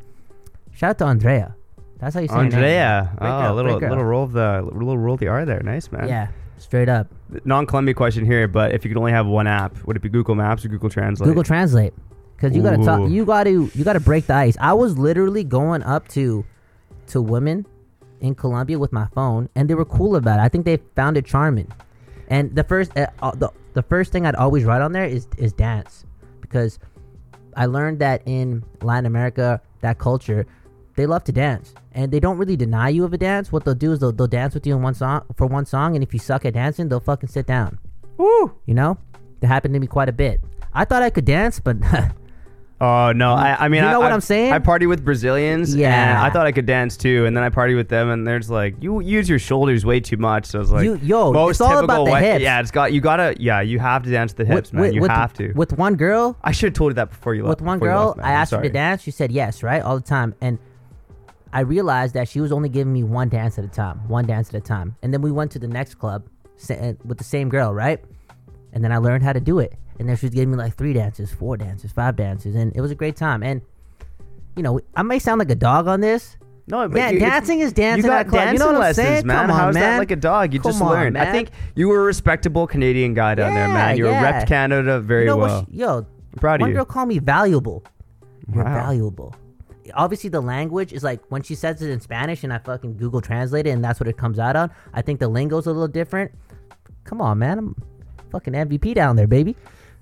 [0.73, 1.56] shout out to Andrea.
[1.99, 2.53] That's how you say her name.
[2.53, 3.17] Andrea.
[3.21, 5.63] Oh, girl, little little roll of the little roll of the R there.
[5.63, 6.09] Nice man.
[6.09, 6.29] Yeah,
[6.59, 7.07] straight up.
[7.45, 10.35] Non-Colombia question here, but if you could only have one app, would it be Google
[10.35, 11.27] Maps or Google Translate?
[11.27, 11.95] Google Translate,
[12.37, 13.09] because you gotta talk.
[13.11, 14.57] You gotta you gotta break the ice.
[14.61, 16.45] I was literally going up to
[17.09, 17.67] to women
[18.21, 20.43] in Colombia with my phone, and they were cool about it.
[20.43, 21.71] I think they found it charming.
[22.29, 25.29] And the first uh, uh, the the first thing I'd always write on there is
[25.39, 26.05] is dance,
[26.41, 26.79] because
[27.57, 30.47] I learned that in Latin America, that culture,
[30.97, 33.53] they love to dance, and they don't really deny you of a dance.
[33.53, 35.95] What they'll do is they'll, they'll dance with you in one song for one song,
[35.95, 37.79] and if you suck at dancing, they'll fucking sit down.
[38.17, 38.55] Woo!
[38.67, 38.99] You know,
[39.41, 40.41] that happened to me quite a bit.
[40.73, 41.77] I thought I could dance, but
[42.79, 43.33] Oh no!
[43.33, 44.53] I, I mean, You know I, what I- I'm saying?
[44.53, 45.73] I party with Brazilians.
[45.73, 46.23] and Yeah.
[46.23, 48.75] I thought I could dance too, and then I party with them, and there's like
[48.83, 50.45] you use your shoulders way too much.
[50.45, 52.43] So it's like You- yo, most it's all about the white- hips.
[52.43, 54.93] Yeah, it's got you gotta yeah you have to dance the hips, man.
[54.93, 55.53] you with, have to.
[55.55, 57.61] With one girl, I should have told you that before you left.
[57.61, 58.21] with one girl, left.
[58.29, 59.01] I asked her to dance.
[59.03, 60.59] She said yes, right, all the time, and
[61.53, 64.49] I realized that she was only giving me one dance at a time, one dance
[64.49, 66.27] at a time, and then we went to the next club
[66.71, 68.03] uh, with the same girl, right,
[68.73, 70.77] and then I learned how to do it, and then she was giving me like
[70.77, 73.61] three dances, four dances, five dances, and it was a great time, and
[74.57, 76.37] you know, I may sound like a dog on this.
[76.69, 78.41] No, but Yeah, you, dancing is dancing You got club.
[78.41, 79.27] You dancing know what I'm lessons, saying?
[79.27, 79.43] man.
[79.43, 80.53] Come on, How's that like a dog?
[80.53, 81.19] You just Come on, learned.
[81.19, 83.97] I think you were a respectable Canadian guy down there, man.
[83.97, 84.43] You yeah.
[84.43, 85.67] repped Canada very you know well.
[85.71, 86.07] She, yo,
[86.37, 86.77] proud of one you.
[86.77, 87.85] girl called me valuable.
[88.53, 88.75] You're Wow.
[88.75, 89.35] valuable.
[89.97, 93.21] Obviously the language is like when she says it in Spanish and I fucking Google
[93.21, 94.71] translate it and that's what it comes out on.
[94.95, 96.33] I think the lingo's a little different.
[97.05, 97.59] Come on, man.
[97.59, 97.77] I'm
[98.31, 99.57] fucking MVP down there, baby.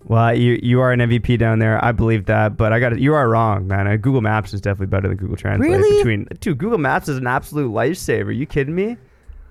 [0.06, 1.82] Well, you you are an MVP down there.
[1.82, 3.86] I believe that, but I got you are wrong, man.
[3.86, 5.70] Uh, Google Maps is definitely better than Google Translate.
[5.70, 5.96] Really?
[5.98, 8.36] Between dude, Google Maps is an absolute lifesaver.
[8.36, 8.98] you kidding me?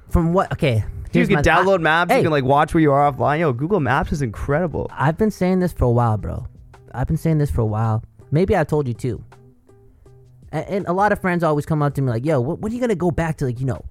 [0.10, 0.52] From what?
[0.52, 0.84] Okay.
[1.12, 2.12] You can download maps.
[2.12, 2.18] hey.
[2.18, 3.40] You can like watch where you are offline.
[3.40, 4.88] Yo, Google Maps is incredible.
[4.92, 6.48] I've been saying this for a while, bro.
[6.94, 8.04] I've been saying this for a while.
[8.32, 9.24] Maybe I told you too.
[10.54, 12.72] And, and a lot of friends always come up to me like, "Yo, wh- when
[12.72, 13.84] are you gonna go back to like you know,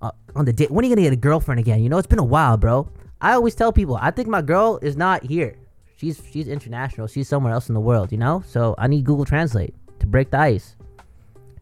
[0.00, 0.70] uh, on the date?
[0.70, 1.82] When are you gonna get a girlfriend again?
[1.82, 2.88] You know, it's been a while, bro."
[3.20, 5.56] I always tell people, I think my girl is not here.
[5.96, 7.06] She's she's international.
[7.06, 8.12] She's somewhere else in the world.
[8.12, 10.76] You know, so I need Google Translate to break the ice.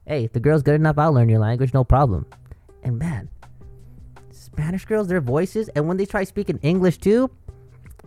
[0.07, 2.27] Hey, if the girl's good enough, I'll learn your language, no problem.
[2.83, 3.31] And man,
[4.31, 7.31] Spanish girls, their voices, and when they try speaking English too,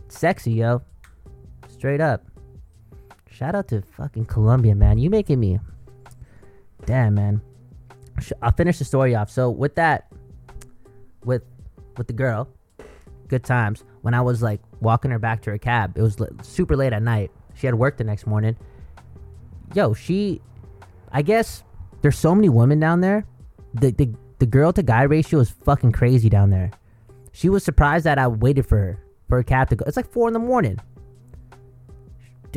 [0.09, 0.81] sexy, yo.
[1.69, 2.25] Straight up.
[3.29, 4.97] Shout out to fucking Colombia, man.
[4.97, 5.59] You making me.
[6.87, 7.41] Damn, man.
[8.41, 9.29] I'll finish the story off.
[9.29, 10.07] So with that,
[11.25, 11.43] with
[11.97, 12.47] with the girl,
[13.27, 13.83] good times.
[14.01, 17.03] When I was like walking her back to her cab, it was super late at
[17.03, 17.29] night.
[17.55, 18.55] She had work the next morning.
[19.75, 20.41] Yo, she,
[21.11, 21.63] I guess
[22.01, 23.25] there's so many women down there.
[23.73, 26.71] The the the girl to guy ratio is fucking crazy down there.
[27.33, 29.83] She was surprised that I waited for her for a cab to go.
[29.85, 30.79] It's like four in the morning.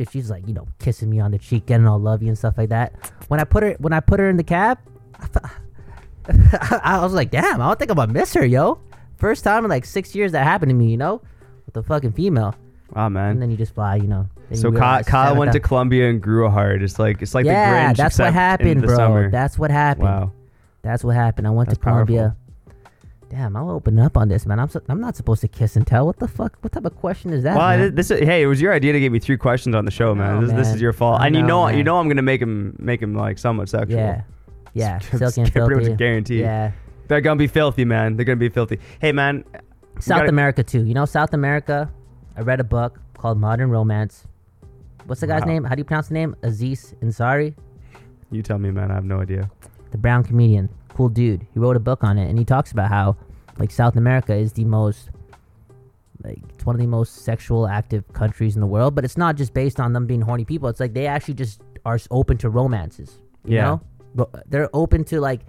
[0.09, 2.69] She's like, you know, kissing me on the cheek, getting all lovey and stuff like
[2.69, 2.93] that.
[3.27, 4.79] When I put her, when I put her in the cab,
[5.19, 8.79] I, I was like, damn, I don't think I'm gonna miss her, yo.
[9.17, 11.21] First time in like six years that happened to me, you know,
[11.65, 12.55] with a fucking female.
[12.93, 13.39] And man.
[13.39, 14.27] then you just fly, you know.
[14.53, 16.81] So Kyle, Kyle went to Colombia and grew a heart.
[16.81, 17.97] It's like it's like yeah, the Grinch.
[17.97, 18.95] that's what happened, bro.
[18.95, 19.31] Summer.
[19.31, 20.05] That's what happened.
[20.05, 20.31] Wow.
[20.81, 21.47] That's what happened.
[21.47, 22.35] I went That's to Colombia.
[23.31, 24.59] Damn, I'll open up on this, man.
[24.59, 26.05] I'm so, I'm not supposed to kiss and tell.
[26.05, 26.57] What the fuck?
[26.59, 27.55] What type of question is that?
[27.55, 27.95] Well, man?
[27.95, 30.13] this, this hey, it was your idea to give me three questions on the show,
[30.13, 30.41] man.
[30.41, 32.21] know, this, this is your fault, I and you know, know, you know, I'm gonna
[32.21, 33.97] make him make him like somewhat sexual.
[33.99, 34.23] yeah,
[34.73, 34.99] yeah.
[35.13, 36.41] And pretty much a guarantee.
[36.41, 36.73] Yeah.
[37.07, 38.17] They're gonna be filthy, man.
[38.17, 38.79] They're gonna be filthy.
[38.99, 39.45] Hey, man.
[39.99, 40.83] South gotta- America too.
[40.83, 41.89] You know South America.
[42.35, 44.27] I read a book called Modern Romance.
[45.05, 45.47] What's the guy's Wow.
[45.47, 45.63] name?
[45.63, 46.35] How do you pronounce the name?
[46.43, 47.55] Aziz Ansari,
[48.29, 48.91] You tell me, man.
[48.91, 49.49] I have no idea.
[49.91, 51.45] the brown comedian, cool dude.
[51.53, 53.15] He wrote a book on it, and he talks about how
[53.57, 55.09] like South America is the most
[56.23, 58.93] like it's one of the most sexual active countries in the world.
[58.95, 60.69] But it's not just based on them being horny people.
[60.69, 63.19] It's like they actually just are open to romances.
[63.45, 63.61] You Yeah.
[63.63, 63.81] know,
[64.15, 65.41] Ro- they're open to like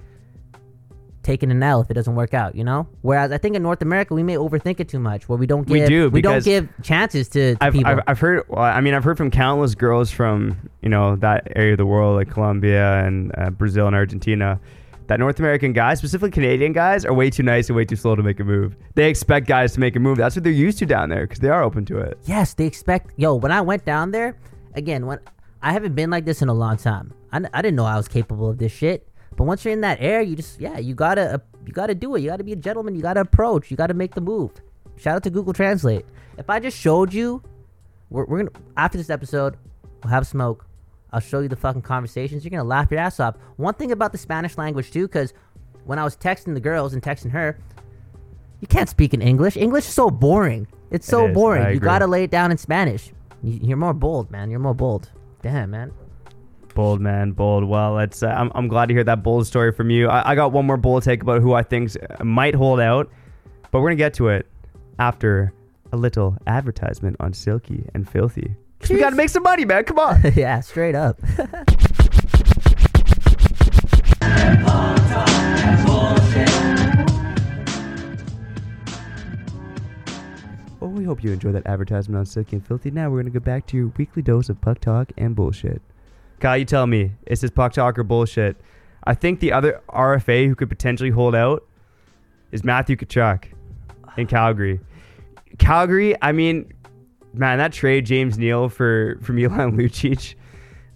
[1.22, 2.54] taking an L if it doesn't work out.
[2.54, 5.38] You know, whereas I think in North America we may overthink it too much, where
[5.38, 7.90] we don't We give do, we don't give chances to, to I've, people.
[7.92, 8.44] I've, I've heard.
[8.48, 11.86] Well, I mean, I've heard from countless girls from you know that area of the
[11.86, 14.58] world, like Colombia and uh, Brazil and Argentina,
[15.06, 18.14] that North American guys, specifically Canadian guys, are way too nice and way too slow
[18.14, 18.76] to make a move.
[18.94, 20.18] They expect guys to make a move.
[20.18, 22.18] That's what they're used to down there because they are open to it.
[22.24, 23.12] Yes, they expect.
[23.16, 24.38] Yo, when I went down there,
[24.74, 25.18] again, when
[25.62, 27.14] I haven't been like this in a long time.
[27.32, 29.08] I, didn't know I was capable of this shit.
[29.36, 32.14] But once you're in that air, you just yeah, you gotta uh, you gotta do
[32.14, 32.20] it.
[32.20, 32.94] You gotta be a gentleman.
[32.94, 33.70] You gotta approach.
[33.70, 34.50] You gotta make the move.
[34.96, 36.04] Shout out to Google Translate.
[36.36, 37.42] If I just showed you,
[38.10, 39.56] we're, we're gonna after this episode,
[40.02, 40.66] we'll have smoke.
[41.12, 42.44] I'll show you the fucking conversations.
[42.44, 43.36] You're gonna laugh your ass off.
[43.56, 45.32] One thing about the Spanish language too, because
[45.84, 47.58] when I was texting the girls and texting her,
[48.60, 49.56] you can't speak in English.
[49.56, 50.66] English is so boring.
[50.90, 51.62] It's so It boring.
[51.62, 51.86] I You agree.
[51.86, 53.12] gotta lay it down in Spanish.
[53.42, 54.50] You- You're more bold, man.
[54.50, 55.10] You're more bold.
[55.42, 55.90] Damn, man.
[56.74, 57.64] Bold man, bold.
[57.64, 58.22] Well, it's.
[58.22, 60.08] Uh, I'm, I'm glad to hear that bold story from you.
[60.08, 61.90] I, I got one more bold take about who I think
[62.24, 63.10] might hold out,
[63.70, 64.46] but we're gonna get to it
[64.98, 65.52] after
[65.92, 68.54] a little advertisement on Silky and Filthy.
[68.90, 69.84] We gotta make some money, man.
[69.84, 70.20] Come on.
[70.34, 71.20] yeah, straight up.
[80.82, 82.90] Well, we hope you enjoyed that advertisement on Silky and Filthy.
[82.90, 85.80] Now we're gonna go back to your weekly dose of puck talk and bullshit.
[86.40, 88.56] Kyle, you tell me, is this puck talk or bullshit?
[89.04, 91.64] I think the other RFA who could potentially hold out
[92.50, 93.44] is Matthew Tkachuk
[94.16, 94.80] in Calgary.
[95.58, 96.72] Calgary, I mean,
[97.34, 100.34] man, that trade James Neal for for Milan Lucic.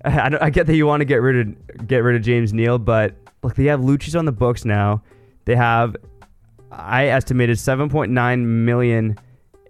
[0.05, 2.53] I, don't- I get that you want to get rid of get rid of James
[2.53, 5.03] Neal, but look, they have Lucic on the books now.
[5.46, 5.94] They have,
[6.72, 9.16] I estimated 7.9 million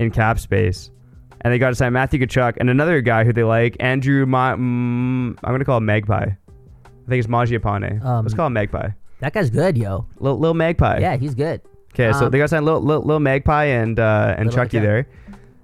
[0.00, 0.90] in cap space,
[1.42, 4.24] and they got to sign Matthew Tkachuk and another guy who they like, Andrew.
[4.26, 4.58] Ma- mm,
[5.42, 6.26] I'm gonna call him Magpie.
[6.26, 8.04] I think it's Mangiapane.
[8.04, 8.88] Um, Let's call him Magpie.
[9.20, 10.06] that guy's good, yo.
[10.18, 10.98] Lil, Lil Magpie.
[10.98, 11.60] Yeah, he's good.
[11.94, 14.78] Okay, so Um, they got to sign Lil, Lil, Lil Magpie and uh, and Chucky
[14.80, 15.06] there.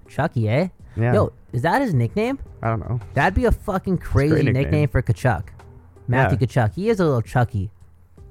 [0.08, 0.68] Chucky, eh?
[0.96, 1.14] Yeah.
[1.14, 2.38] Yo, is that his nickname?
[2.62, 3.00] I don't know.
[3.14, 4.52] That'd be a fucking crazy nickname.
[4.54, 4.88] nickname.
[4.88, 5.48] for Tkachuk.
[6.08, 6.46] Matthew Yeah.
[6.46, 6.74] Tkachuk.
[6.74, 7.70] He is a little Chucky.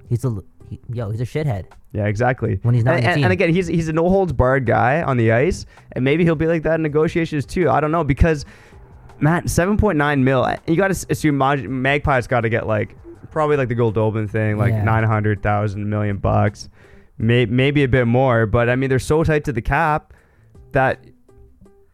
[0.10, 0.36] He's a
[0.70, 1.10] he, yo.
[1.10, 1.66] He's a shithead.
[1.94, 2.60] Yeah, exactly.
[2.62, 5.32] When he's not and, and, again, he's he's a no holds barred guy on the
[5.32, 7.70] ice, and maybe he'll be like that in negotiations too.
[7.70, 8.46] I don't know because
[9.20, 10.46] Matt, seven point nine mil.
[10.46, 12.96] Eh, you got to assume Mag- Magpie's got to get like
[13.30, 14.84] probably like the Goldobin thing, like Yeah.
[14.84, 16.70] nine hundred thousand million bucks,
[17.18, 18.46] may, maybe a bit more.
[18.46, 20.14] But I mean, they're so tight to the cap
[20.72, 21.04] that.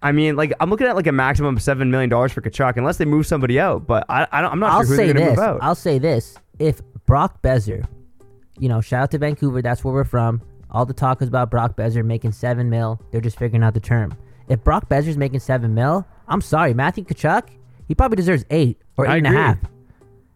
[0.02, 2.78] I mean, like I'm looking at like a maximum of seven million dollars for Tkachuk,
[2.78, 3.88] unless they move somebody out.
[3.88, 5.38] But I, I don't, I'm not I'll sure who say they're going to this.
[5.40, 5.60] move out.
[5.62, 6.38] I'll say this.
[6.60, 7.86] If Brock Boeser,
[8.60, 10.42] you know, shout out to Vancouver, that's where we're from.
[10.70, 13.02] All the talk is about Brock Boeser making seven mil.
[13.12, 14.14] They're just figuring out the term.
[14.50, 17.50] If Brock Boeser's making seven mil, I'm sorry, Matthew Tkachuk,
[17.88, 19.58] he probably deserves eight or I eight and a half.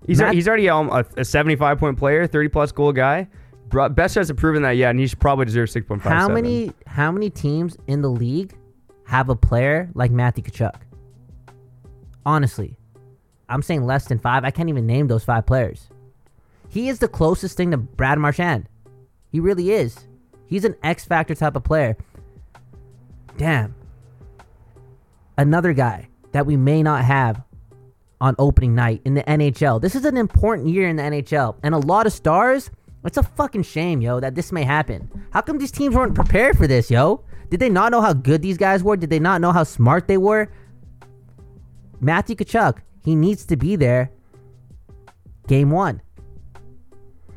[0.08, 3.28] He's, Matt- he's already um, a, a 75 point player, 30 plus goal guy.
[3.91, 6.02] Best hasn't proven that yet, and he should probably deserve 6.5.
[6.02, 8.54] How many how many teams in the league
[9.12, 10.74] have a player like Matthew Tkachuk?
[12.26, 12.78] Honestly,
[13.50, 14.45] I'm saying less than five.
[14.45, 15.89] I can't even name those five players.
[16.69, 18.69] He is the closest thing to Brad Marchand.
[19.30, 20.08] He really is.
[20.47, 21.97] He's an X Factor type of player.
[23.36, 23.76] Damn.
[25.38, 27.43] Another guy that we may not have
[28.21, 29.82] on opening night in the NHL.
[29.82, 32.71] This is an important year in the NHL, and a lot of stars.
[33.04, 35.12] It's a fucking shame, yo, that this may happen.
[35.32, 37.26] How come these teams weren't prepared for this, yo?
[37.52, 38.96] Did they not know how good these guys were?
[38.98, 40.50] Did they not know how smart they were?
[42.00, 44.10] Matthew Tkachuk, he needs to be there.
[45.48, 46.02] Game one.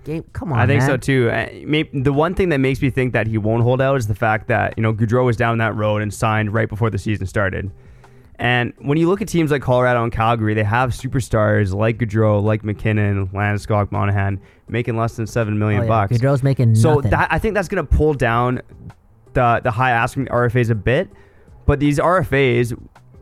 [0.05, 0.89] Game, come on, I think man.
[0.89, 1.31] so too.
[1.31, 1.47] Uh,
[1.95, 4.49] the one thing that makes me think that he won't hold out is the fact
[4.49, 7.71] that you know Gaudreau was down that road and signed right before the season started.
[8.39, 12.43] And when you look at teams like Colorado and Calgary, they have superstars like Gaudreau,
[12.43, 15.89] like MacKinnon, Landeskog, Monahan, making less than seven million Oh, yeah.
[15.89, 16.19] bucks.
[16.19, 17.11] Gaudreau's making So nothing.
[17.13, 18.61] that I think that's going to pull down
[19.35, 21.11] the the high asking RFAs a bit,
[21.67, 22.77] but these RFAs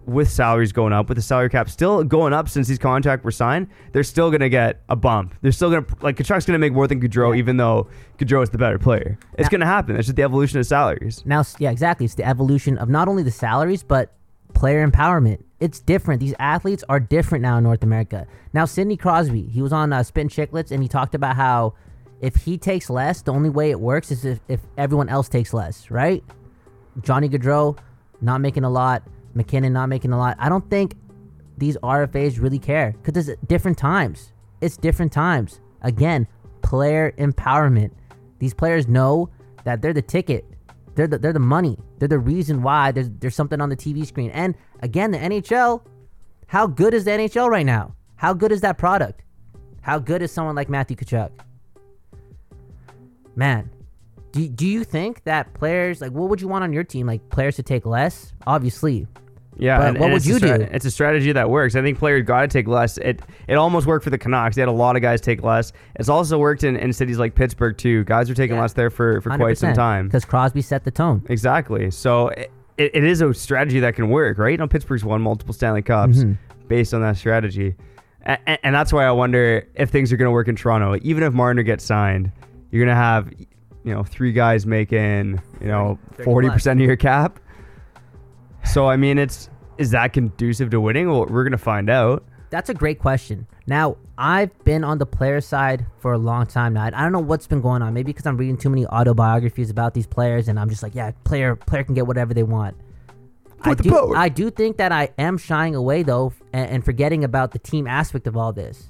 [0.04, 3.30] with salaries going up, with the salary cap still going up since these contracts were
[3.30, 5.32] signed, they're still going to get a bump.
[5.42, 7.38] They're still going to like Tkachuk's going to make more than Gaudreau, Yeah.
[7.38, 7.86] even though
[8.18, 9.16] Gaudreau is the better player.
[9.34, 9.94] It's Now- going to happen.
[9.96, 11.22] It's just the evolution of salaries.
[11.24, 12.04] Now, yeah, exactly.
[12.04, 14.12] It's the evolution of not only the salaries, but
[14.54, 15.38] player empowerment.
[15.60, 16.18] It's different.
[16.20, 18.26] These athletes are different now in North America.
[18.52, 21.74] Now, Sidney Crosby, he was on uh, Spin Chicklets and he talked about how
[22.22, 25.52] if he takes less, the only way it works is if, if everyone else takes
[25.52, 26.24] less, right?
[27.02, 27.76] Johnny Gaudreau
[28.20, 29.02] not making a lot,
[29.34, 30.36] MacKinnon not making a lot.
[30.38, 30.94] I don't think
[31.58, 34.32] these RFAs really care because it's different times.
[34.60, 35.60] It's different times.
[35.82, 36.28] Again,
[36.62, 37.90] player empowerment.
[38.38, 39.28] These players know
[39.64, 40.44] that they're the ticket.
[40.94, 41.76] They're the, they're the money.
[41.98, 44.30] They're the reason why there's, there's something on the TV screen.
[44.30, 45.82] And again, the NHL,
[46.46, 47.96] how good is the NHL right now?
[48.14, 49.24] How good is that product?
[49.80, 51.32] How good is someone like Matthew Tkachuk?
[53.36, 53.70] Man,
[54.32, 57.06] do, do you think that players, like, what would you want on your team?
[57.06, 58.32] Like, players to take less?
[58.46, 59.06] Obviously.
[59.58, 60.52] Yeah, But and, what and would you do?
[60.72, 61.76] It's a strategy that works.
[61.76, 62.96] I think players got to take less.
[62.96, 64.56] It it almost worked for the Canucks.
[64.56, 65.74] They had a lot of guys take less.
[65.96, 68.02] It's also worked in, in cities like Pittsburgh too.
[68.04, 68.62] Guys are taking Yeah.
[68.62, 70.06] less there for, for quite some time.
[70.06, 71.22] Because Crosby set the tone.
[71.28, 71.90] Exactly.
[71.90, 74.52] So it, it is a strategy that can work, right?
[74.52, 76.38] You know, Pittsburgh's won multiple Stanley Cups Mhm.
[76.68, 77.74] based on that strategy.
[78.22, 80.98] And, and that's why I wonder if things are going to work in Toronto.
[81.02, 82.32] Even if Marner gets signed,
[82.72, 83.32] you're going to have,
[83.84, 87.38] you know, three guys making, you know, 40% of your cap.
[88.64, 91.08] So, I mean, it's is that conducive to winning?
[91.10, 92.24] Well, we're going to find out.
[92.50, 93.46] That's a great question.
[93.66, 96.84] Now, I've been on the player side for a long time now.
[96.84, 97.94] I don't know what's been going on.
[97.94, 101.12] Maybe because I'm reading too many autobiographies about these players, and I'm just like, yeah,
[101.24, 102.76] player player can get whatever they want.
[103.62, 104.14] I do.
[104.14, 107.86] I do think that I am shying away though, and, and forgetting about the team
[107.86, 108.88] aspect of all this,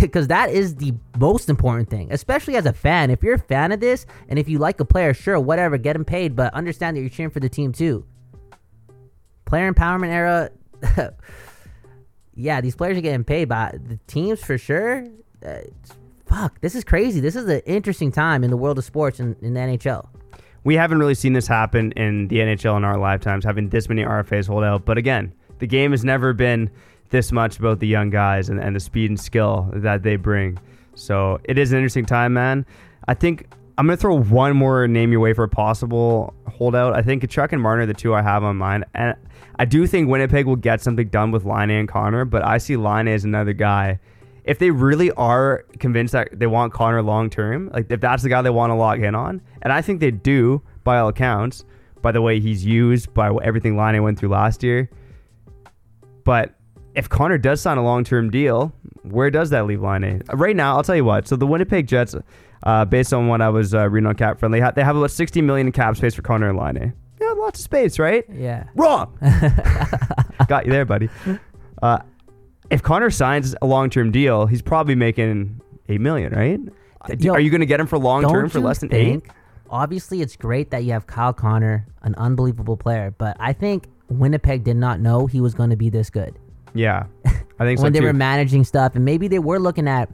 [0.00, 3.10] because that is the most important thing, especially as a fan.
[3.10, 5.96] If you're a fan of this, and if you like a player, sure, whatever, get
[5.96, 8.04] him paid, but understand that you're cheering for the team too.
[9.46, 10.50] Player empowerment era.
[12.34, 15.06] yeah, these players are getting paid by the teams for sure.
[15.44, 15.58] Uh,
[16.26, 17.20] fuck, this is crazy.
[17.20, 20.06] This is an interesting time in the world of sports in, in the NHL.
[20.62, 24.04] we haven't really seen this happen in the NHL in our lifetimes, having this many
[24.04, 24.84] RFAs hold out.
[24.84, 26.70] But again, the game has never been
[27.10, 30.58] this much about the young guys and, and the speed and skill that they bring.
[30.94, 32.64] So it is an interesting time, man.
[33.06, 36.94] I think I'm going to throw one more name your way for a possible holdout.
[36.94, 38.84] I think Chuck and Marner are the two I have on mine.
[38.94, 39.16] And
[39.58, 42.76] I do think Winnipeg will get something done with Laine and Connor, but I see
[42.76, 43.98] Laine as another guy.
[44.44, 48.28] If they really are convinced that they want Connor long term, like if that's the
[48.28, 51.64] guy they want to lock in on, and I think they do by all accounts,
[52.02, 54.90] by the way he's used, by everything Laine went through last year.
[56.24, 56.54] But
[56.94, 58.72] if Connor does sign a long term deal,
[59.02, 60.36] where does that leave Laine A?
[60.36, 61.28] Right now, I'll tell you what.
[61.28, 62.14] So the Winnipeg Jets,
[62.62, 65.42] uh, based on what I was uh, reading on Cap Friendly, they have about 60
[65.42, 66.76] million in cap space for Connor and Laine.
[66.76, 66.92] A.
[67.20, 68.24] Yeah, lots of space, right?
[68.32, 68.64] Yeah.
[68.74, 69.16] Wrong.
[70.48, 71.08] Got you there, buddy.
[71.82, 71.98] Uh,
[72.70, 76.60] if Connor signs a long term deal, he's probably making eight million, right?
[77.18, 79.32] Yo, Are you going to get him for long term for less than think, eight?
[79.70, 84.64] Obviously, it's great that you have Kyle Connor, an unbelievable player, but I think Winnipeg
[84.64, 86.38] did not know he was going to be this good.
[86.74, 87.06] Yeah.
[87.24, 88.06] I think so when they too.
[88.06, 90.08] were managing stuff, and maybe they were looking at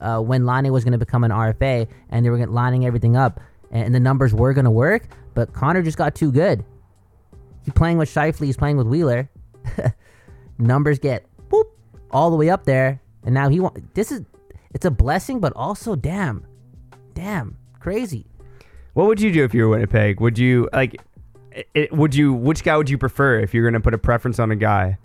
[0.00, 3.40] uh, when Lonnie was going to become an RFA, and they were lining everything up,
[3.70, 5.08] and, the numbers were going to work.
[5.34, 6.64] But Connor just got too good.
[7.64, 8.46] He's playing with Scheifele.
[8.46, 9.28] He's playing with Wheeler.
[10.58, 11.64] numbers get boop
[12.10, 13.94] all the way up there, and now he want.
[13.94, 14.22] This is
[14.72, 16.46] it's a blessing, but also damn,
[17.14, 18.26] damn crazy.
[18.94, 20.20] What would you do if you were Winnipeg?
[20.20, 21.00] Would you like?
[21.74, 22.32] It, would you?
[22.32, 24.98] Which guy would you prefer if you're gonna put a preference on a guy?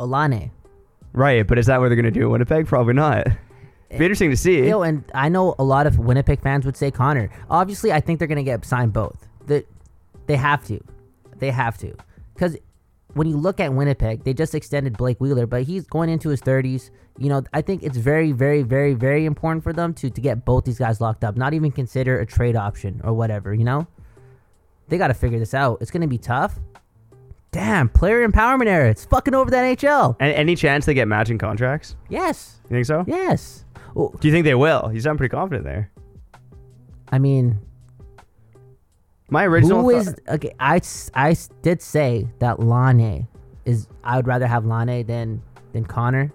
[0.00, 0.50] Olane.
[1.12, 2.66] Right, but is that what they're gonna do in Winnipeg?
[2.66, 3.24] Probably not.
[3.26, 4.66] Be eh, interesting to see.
[4.66, 7.30] Yo, and I know a lot of Winnipeg fans would say Connor.
[7.50, 9.28] Obviously, I think they're gonna get signed both.
[9.46, 9.66] That
[10.26, 10.80] they have to,
[11.38, 11.94] they have to,
[12.34, 12.56] because
[13.14, 16.40] when you look at Winnipeg, they just extended Blake Wheeler, but he's going into his
[16.40, 16.90] thirties.
[17.18, 20.44] You know, I think it's very, very, very, very important for them to to get
[20.44, 21.36] both these guys locked up.
[21.36, 23.52] Not even consider a trade option or whatever.
[23.52, 23.88] You know,
[24.88, 25.78] they got to figure this out.
[25.80, 26.58] It's gonna be tough.
[27.52, 28.88] Damn, player empowerment era.
[28.90, 30.16] It's fucking over the NHL.
[30.20, 31.96] And any chance they get matching contracts?
[32.08, 33.04] Yes, You think so?
[33.08, 33.64] yes.
[33.94, 34.90] Well, Do you think they will?
[34.94, 35.90] You sound pretty confident there.
[37.10, 37.58] I mean,
[39.28, 39.82] My original.
[39.82, 40.52] Who thought- is okay?
[40.60, 40.80] I,
[41.14, 43.26] I did say that Laine
[43.64, 43.88] is.
[44.04, 45.42] I would rather have Laine than
[45.72, 46.32] than Connor.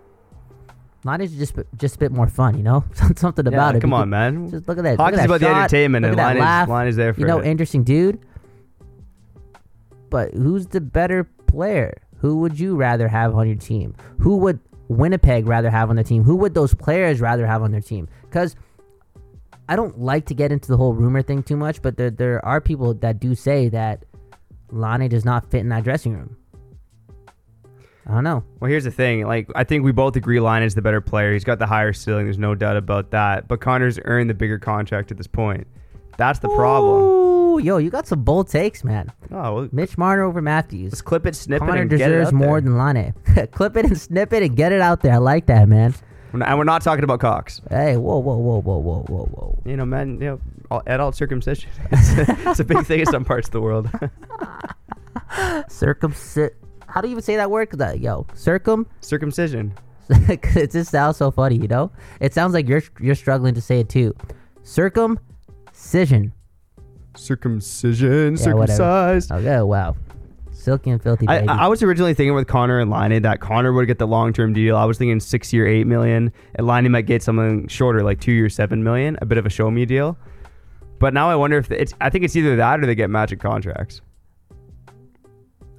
[1.06, 2.84] Laine's just b- just a bit more fun, you know.
[3.16, 3.82] Something Yeah, about it.
[3.82, 4.50] come on, man.
[4.50, 4.92] Just look at that.
[4.92, 6.88] look Hockey's at that about the entertainment, and that is- laugh.
[6.88, 7.48] is there for you know, it.
[7.48, 8.20] interesting dude.
[10.10, 12.02] But who's the better player?
[12.18, 13.96] Who would you rather have on your team?
[14.20, 16.24] Who would Winnipeg rather have on their team?
[16.24, 18.08] Who would those players rather have on their team?
[18.24, 18.56] Because
[19.68, 22.46] I don't like to get into the whole rumor thing too much, but there, there
[22.46, 24.06] are people that do say that
[24.72, 26.38] Lonnie does not fit in that dressing room.
[28.08, 28.44] I don't know.
[28.60, 29.26] Well, here's the thing.
[29.26, 31.34] Like, I think we both agree Laine is the better player.
[31.34, 32.26] He's got the higher ceiling.
[32.26, 33.48] There's no doubt about that.
[33.48, 35.66] But Connor's earned the bigger contract at this point.
[36.18, 37.02] That's the problem.
[37.04, 39.12] Ooh, yo, you got some bold takes, man.
[39.32, 40.92] Oh, well, Mitch Marner over Matthews.
[40.94, 42.70] let's clip it, snip it, Connor and get it deserves out more there.
[42.72, 43.48] than Laine.
[43.52, 45.14] Clip it and snip it and get it out there.
[45.14, 45.94] I like that, man.
[46.34, 47.62] And we're not talking about Cox.
[47.70, 49.62] Hey, whoa, whoa, whoa, whoa, whoa, whoa, whoa.
[49.66, 51.70] You know, man, you know, all- adult circumcision.
[51.92, 53.90] it's, a, it's a big thing in some parts of the world.
[55.70, 56.58] Circumcit.
[56.88, 57.70] How do you even say that word?
[57.70, 58.86] 'Cause, uh, yo, circum.
[59.02, 59.74] circumcision.
[60.10, 61.92] it just sounds so funny, you know.
[62.20, 64.16] It sounds like you're you're struggling to say it too.
[65.86, 66.34] Circumcision.
[67.16, 68.78] Circumcision, Yeah, whatever.
[68.78, 69.32] circumcised.
[69.32, 69.96] Oh, okay, wow.
[70.52, 71.46] Silky and filthy I.
[71.48, 74.52] I was originally thinking with Connor and Liney that Connor would get the long term
[74.52, 74.76] deal.
[74.76, 78.32] I was thinking six year, eight million, and Liney might get something shorter, like two
[78.32, 80.18] year, seven million, a bit of a show me deal.
[80.98, 81.94] But now I wonder if it's.
[82.02, 84.02] I think it's either that or they get magic contracts.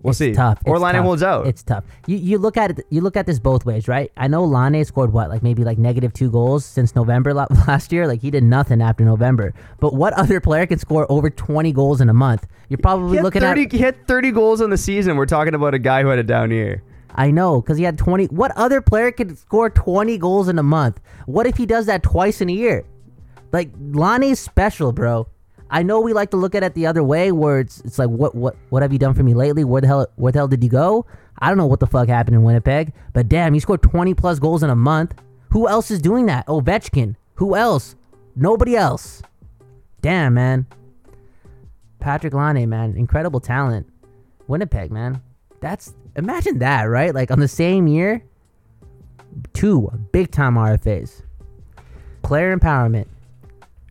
[0.07, 0.33] We'll It's see.
[0.33, 0.61] Tough.
[0.65, 0.97] Or It's tough.
[1.05, 1.47] holds out.
[1.49, 1.83] It's tough.
[2.07, 2.87] You you look at it.
[2.91, 4.13] You look at this both ways, right?
[4.17, 7.35] I know Laine scored what, like maybe like negative two goals since November
[7.67, 8.07] last year.
[8.07, 9.53] Like he did nothing after November.
[9.81, 12.47] But what other player can score over twenty goals in a month?
[12.69, 13.73] You're probably looking 30, at.
[13.73, 15.17] he had 30 goals in the season.
[15.17, 16.83] We're talking about a guy who had a down year.
[17.15, 18.27] I know because he had twenty.
[18.27, 21.01] What other player could score twenty goals in a month?
[21.27, 22.85] What if he does that twice in a year?
[23.53, 25.27] Like Lonnie's special, bro.
[25.71, 28.09] I know we like to look at it the other way, where it's it's like,
[28.09, 29.65] what what what have you done for me lately?
[29.65, 31.07] Where the hell where the hell did you go?
[31.39, 34.39] I don't know what the fuck happened in Winnipeg, but damn, he scored twenty plus
[34.39, 35.15] goals in a month.
[35.51, 36.47] Who else is doing that?
[36.47, 37.17] Ovechkin.
[37.35, 37.97] Who else?
[38.35, 39.23] Nobody else.
[40.03, 40.67] Damn, man.
[42.01, 43.89] Patrik Laine, man, incredible talent.
[44.47, 45.21] Winnipeg, man.
[45.61, 47.15] That's imagine that, right?
[47.15, 48.23] Like on the same year,
[49.53, 51.23] two big time RFAs.
[52.23, 53.07] Player empowerment.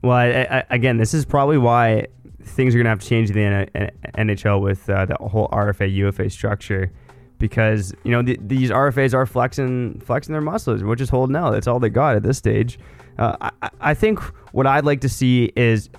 [0.06, 2.08] Well, I, I, again, this is probably why
[2.43, 3.36] things are going to have to change in
[3.74, 6.91] the NHL with uh, the whole RFA UFA structure,
[7.39, 11.51] because you know th- these RFAs are flexing flexing their muscles, which is holding out.
[11.51, 12.78] That's all they got at this stage.
[13.18, 14.20] Uh, I- I, think
[14.53, 15.89] what I'd like to see is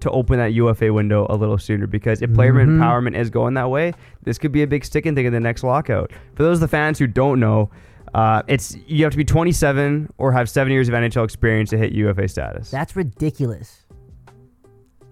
[0.00, 2.78] to open that UFA window a little sooner because if player Mhm.
[2.78, 3.92] empowerment is going that way,
[4.22, 6.12] this could be a big sticking thing in the next lockout.
[6.34, 7.70] For those of the fans who don't know,
[8.14, 11.78] uh, it's you have to be 27 or have seven years of NHL experience to
[11.78, 12.70] hit UFA status.
[12.70, 13.84] That's ridiculous.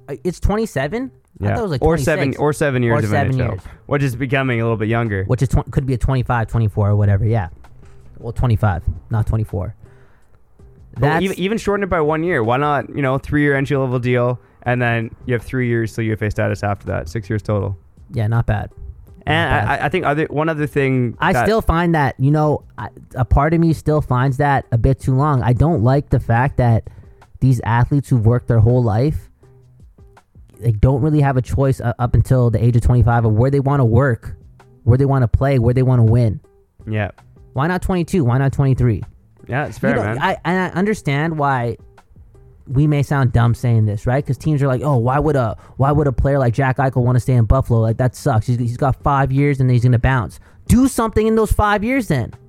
[0.08, 1.10] Uh, It's 27?
[1.40, 3.48] I thought it was like or 26, seven or seven years Or of seven NHL,
[3.50, 3.60] years.
[3.86, 5.24] which is becoming a little bit younger.
[5.26, 7.24] which is tw- could be a 25, 24 or whatever.
[7.24, 7.48] Yeah.
[8.18, 9.76] Well, 25, not 24.
[10.96, 12.42] That's even, even shorten it by one year.
[12.42, 12.88] Why not?
[12.88, 16.28] You know, three year entry level deal, and then you have three years till UFA
[16.32, 17.08] status after that.
[17.08, 17.78] Six years total.
[18.10, 18.72] yeah, not bad.
[19.28, 21.16] And I, I think other one other thing.
[21.20, 24.66] I that- still find that you know I, a part of me still finds that
[24.72, 25.42] a bit too long.
[25.42, 26.88] I don't like the fact that
[27.40, 29.28] these athletes who've worked their whole life
[30.60, 33.48] they don't really have a choice uh, up until the age of 25 of where
[33.50, 34.36] they want to work,
[34.82, 36.40] where they want to play, where they want to win.
[36.84, 37.12] Yeah,
[37.52, 38.24] Why not 22?
[38.24, 39.02] Why not 23?
[39.46, 40.18] yeah, it's fair, You know, man.
[40.18, 41.76] I and I understand why
[42.68, 44.24] we may sound dumb saying this, right?
[44.24, 47.02] Because teams are like, oh, why would a why would a player like Jack Eichel
[47.02, 47.80] want to stay in Buffalo?
[47.80, 48.46] Like that sucks.
[48.46, 50.38] He's, he's got five years and he's gonna bounce.
[50.66, 52.32] Do something in those five years, then.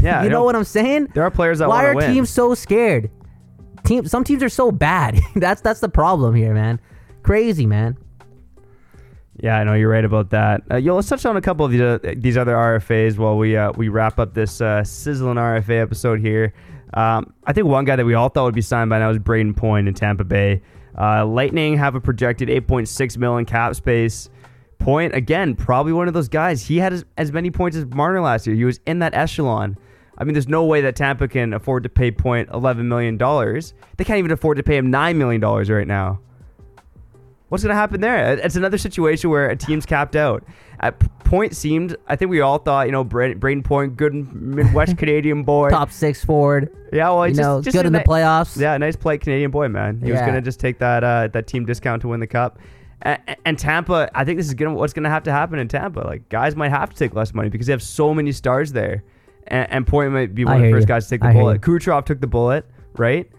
[0.00, 1.08] Yeah, you know what I'm saying?
[1.14, 2.14] There are players that Why are win.
[2.14, 3.10] teams so scared?
[3.84, 5.20] Team, some teams are so bad.
[5.34, 6.80] that's that's the problem here, man.
[7.22, 7.98] Crazy, man.
[9.42, 10.62] Yeah, I know you're right about that.
[10.70, 13.56] Uh, yo, let's touch on a couple of these, uh, these other RFAs while we
[13.56, 16.54] uh, we wrap up this uh, sizzling RFA episode here.
[16.94, 19.18] Um, I think one guy that we all thought would be signed by now is
[19.18, 20.62] Brayden Point in Tampa Bay.
[20.98, 24.28] Uh, Lightning have a projected 8.6 million cap space.
[24.78, 26.66] Point again, probably one of those guys.
[26.66, 28.56] He had as, as many points as Marner last year.
[28.56, 29.76] He was in that echelon.
[30.18, 33.74] I mean, there's no way that Tampa can afford to pay Point 11 million dollars.
[33.96, 36.20] They can't even afford to pay him nine million dollars right now.
[37.48, 38.38] What's going to happen there?
[38.38, 40.44] It's another situation where a team's capped out.
[40.82, 44.96] At point seemed, I think we all thought, you know, Brayden, Brayden Point, good Midwest
[44.98, 45.68] Canadian boy.
[45.68, 46.74] Top six forward.
[46.92, 48.56] Yeah, well, You just, know, just good in the playoffs.
[48.58, 50.00] Yeah, nice play, Canadian boy, man.
[50.00, 52.58] He was going to just take that uh, that team discount to win the cup.
[53.02, 55.68] And, and Tampa, I think this is gonna what's going to have to happen in
[55.68, 56.00] Tampa.
[56.00, 59.04] Like guys might have to take less money because they have so many stars there,
[59.46, 60.88] and, and Point might be I one of the first you.
[60.88, 61.60] guys to take the I bullet.
[61.60, 62.66] Kucherov took the bullet,
[62.96, 63.30] right?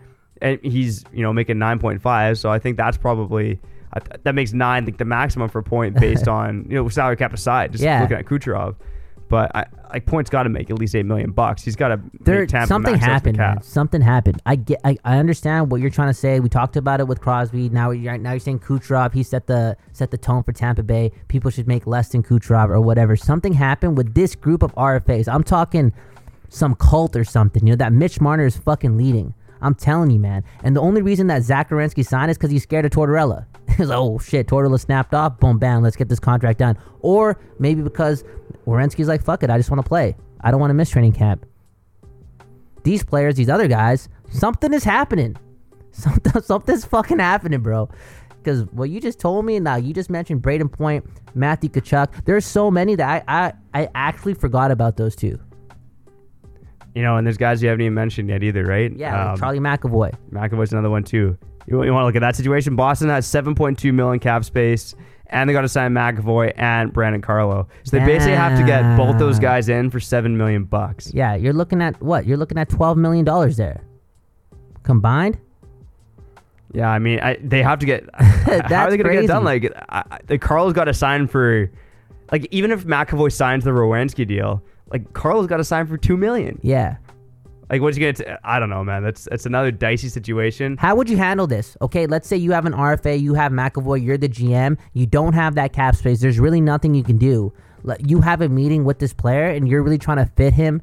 [0.42, 3.60] And he's you know making nine point five, so I think that's probably.
[4.00, 7.18] Th- that makes nine, think the maximum for a point based on you know salary
[7.18, 7.72] cap aside.
[7.74, 8.02] Just Yeah.
[8.02, 8.76] looking at Kucherov,
[9.30, 11.64] but I, like point's got to make at least eight million bucks.
[11.64, 13.62] He's got to there something happened, man.
[13.62, 14.42] Something happened.
[14.46, 14.80] I get.
[14.86, 16.39] I, I understand what you're trying to say.
[16.39, 17.70] We talked about it with Crosby.
[17.70, 19.14] Now you're now you're saying Kucherov.
[19.14, 21.12] He set the set the tone for Tampa Bay.
[21.28, 23.16] People should make less than Kucherov or whatever.
[23.18, 25.28] Something happened with this group of RFAs.
[25.28, 25.92] I'm talking
[26.50, 27.66] some cult or something.
[27.68, 29.34] You know that Mitch Marner is fucking leading.
[29.62, 30.43] I'm telling you, man.
[30.64, 33.45] And the only reason that Zach Werenski signed is because he's scared of Tortorella.
[33.78, 35.39] He's like, oh shit, Tortorella snapped off.
[35.39, 36.78] Boom, bam, let's get this contract done.
[36.99, 38.26] Or maybe because
[38.68, 40.16] Werenski's like, fuck it, I just want to play.
[40.41, 41.45] I don't want to miss training camp
[42.84, 45.38] these players, these other guys, something is happening.
[45.93, 47.89] Something, something's fucking happening, bro.
[48.38, 51.05] Because what you just told me, now you just mentioned Brayden Point,
[51.36, 52.24] Matthew Tkachuk.
[52.24, 55.38] There's so many that I, I, I actually forgot about those two.
[56.96, 58.92] You know, and there's guys you haven't even mentioned yet either, right?
[58.96, 60.14] Yeah, Um, Charlie McAvoy.
[60.32, 61.38] McAvoy's another one too.
[61.68, 62.76] You, you want to look at that situation?
[62.76, 64.94] Boston has 7.2 million cap space,
[65.28, 67.68] and they got to sign McAvoy and Brandon Carlo.
[67.84, 71.14] So they basically have to get both those guys in for seven million bucks.
[71.14, 72.26] Yeah, you're looking at what?
[72.26, 73.82] You're looking at twelve million dollars there,
[74.84, 75.38] combined.
[76.74, 78.06] Yeah, I mean, I, they have to get.
[78.14, 79.44] how are they going to get it done?
[79.44, 81.70] Like, I, I, Carlo's got to sign for,
[82.32, 86.18] like, even if McAvoy signs the Werenski deal, like Carlo's got to sign for two
[86.18, 86.60] million.
[86.62, 86.98] Yeah.
[87.70, 88.39] Like, what's he going to?
[88.44, 89.02] I don't know, man.
[89.02, 90.76] That's that's another dicey situation.
[90.78, 91.78] How would you handle this?
[91.82, 95.34] Okay, let's say you have an RFA, you have McAvoy, you're the GM, you don't
[95.34, 96.20] have that cap space.
[96.20, 97.54] There's really nothing you can do.
[97.84, 100.82] Like, You have a meeting with this player, and you're really trying to fit him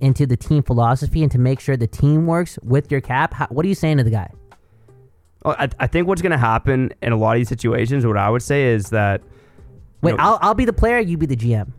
[0.00, 3.34] into the team philosophy and to make sure the team works with your cap.
[3.34, 4.30] How, what are you saying to the guy?
[5.44, 8.16] Well, I, I think what's going to happen in a lot of these situations, what
[8.16, 9.22] I would say is that
[10.00, 11.72] Wait, know, I'll, I'll be the player, you be the GM.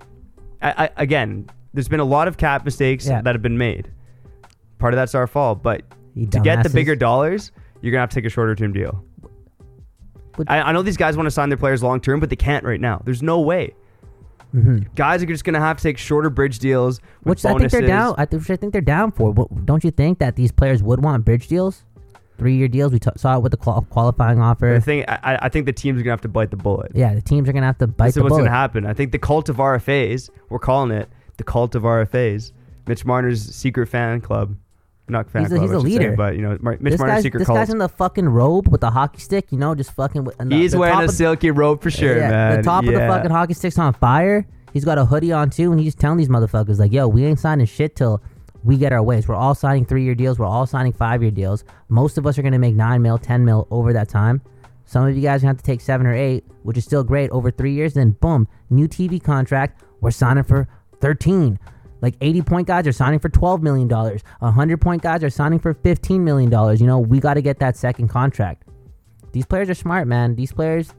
[0.61, 3.21] I, I, again, there's been a lot of cap mistakes Yeah.
[3.21, 3.91] that have been made.
[4.79, 5.81] Part of that's our fault, but
[6.13, 6.73] You to get the dumbasses.
[6.73, 7.51] bigger dollars,
[7.81, 9.03] you're gonna have to take a shorter term deal.
[10.37, 12.35] But- I, I know these guys want to sign their players long term, but they
[12.35, 13.01] can't right now.
[13.05, 13.73] There's no way.
[14.53, 14.93] Mhm.
[14.95, 17.81] Guys are just gonna have to take shorter bridge deals, with Which I think they're
[17.81, 17.87] bonuses.
[17.87, 18.15] down.
[18.17, 19.31] I, th- which I think they're down for.
[19.31, 21.83] What, don't you think that these players would want bridge deals,
[22.37, 22.91] three year deals?
[22.93, 24.73] We t- saw it with the qual- qualifying offer.
[24.75, 26.91] The thing, I, I think the teams are gonna have to bite the bullet.
[26.93, 28.41] yeah, the teams are gonna have to bite this the is what's bullet.
[28.41, 28.85] gonna happen.
[28.85, 32.51] I think the cult of RFAs, we're calling it the cult of RFAs.
[32.87, 34.55] Mitch Marner's secret fan club,
[35.07, 36.15] not fan He's a- club, he's a should say, leader.
[36.17, 37.57] but you know, Mar- Mitch this Marner's secret this cult.
[37.59, 40.23] guy's in the fucking robe with the hockey stick, you know, just fucking.
[40.25, 42.57] With, the, He's the wearing a silky robe for sure, yeah, man.
[42.57, 44.45] The top of the fucking hockey stick's on fire.
[44.73, 47.39] He's got a hoodie on too, and he's telling these motherfuckers like, "Yo, we ain't
[47.39, 48.21] signing shit till
[48.63, 49.27] we get our ways.
[49.27, 50.39] We're all signing three year deals.
[50.39, 51.63] We're all signing five year deals.
[51.89, 54.41] Most of us are gonna make nine mil, ten mil over that time.
[54.85, 57.03] Some of you guys are gonna have to take seven or eight, which is still
[57.03, 57.93] great over three years.
[57.93, 59.83] Then boom, new TV contract.
[60.01, 60.67] We're signing for
[61.03, 61.59] thirteen.
[62.01, 63.87] Like 80 point guys are signing for $12 million.
[63.87, 66.51] 100 point guys are signing for $15 million.
[66.77, 68.67] You know, we got to get that second contract.
[69.31, 70.35] These players are smart, man.
[70.35, 70.93] These players.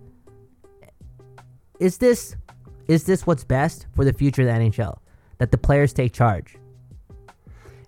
[1.78, 2.36] Is this
[2.88, 4.96] is this what's best for the future of the NHL?
[5.38, 6.56] That the players take charge.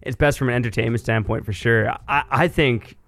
[0.02, 1.90] it's best from an entertainment standpoint for sure.
[2.08, 2.98] I, I think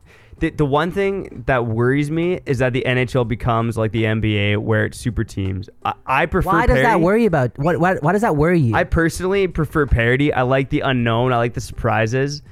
[0.40, 4.58] the, the one thing that worries me is that the NHL becomes like the NBA
[4.58, 5.68] where it's super teams.
[5.84, 7.04] I, I prefer Why does that parity.
[7.04, 7.58] worry about?
[7.58, 8.74] What, why, why does that worry you?
[8.74, 10.32] I personally prefer parity.
[10.32, 11.32] I like the unknown.
[11.32, 12.42] I like the surprises.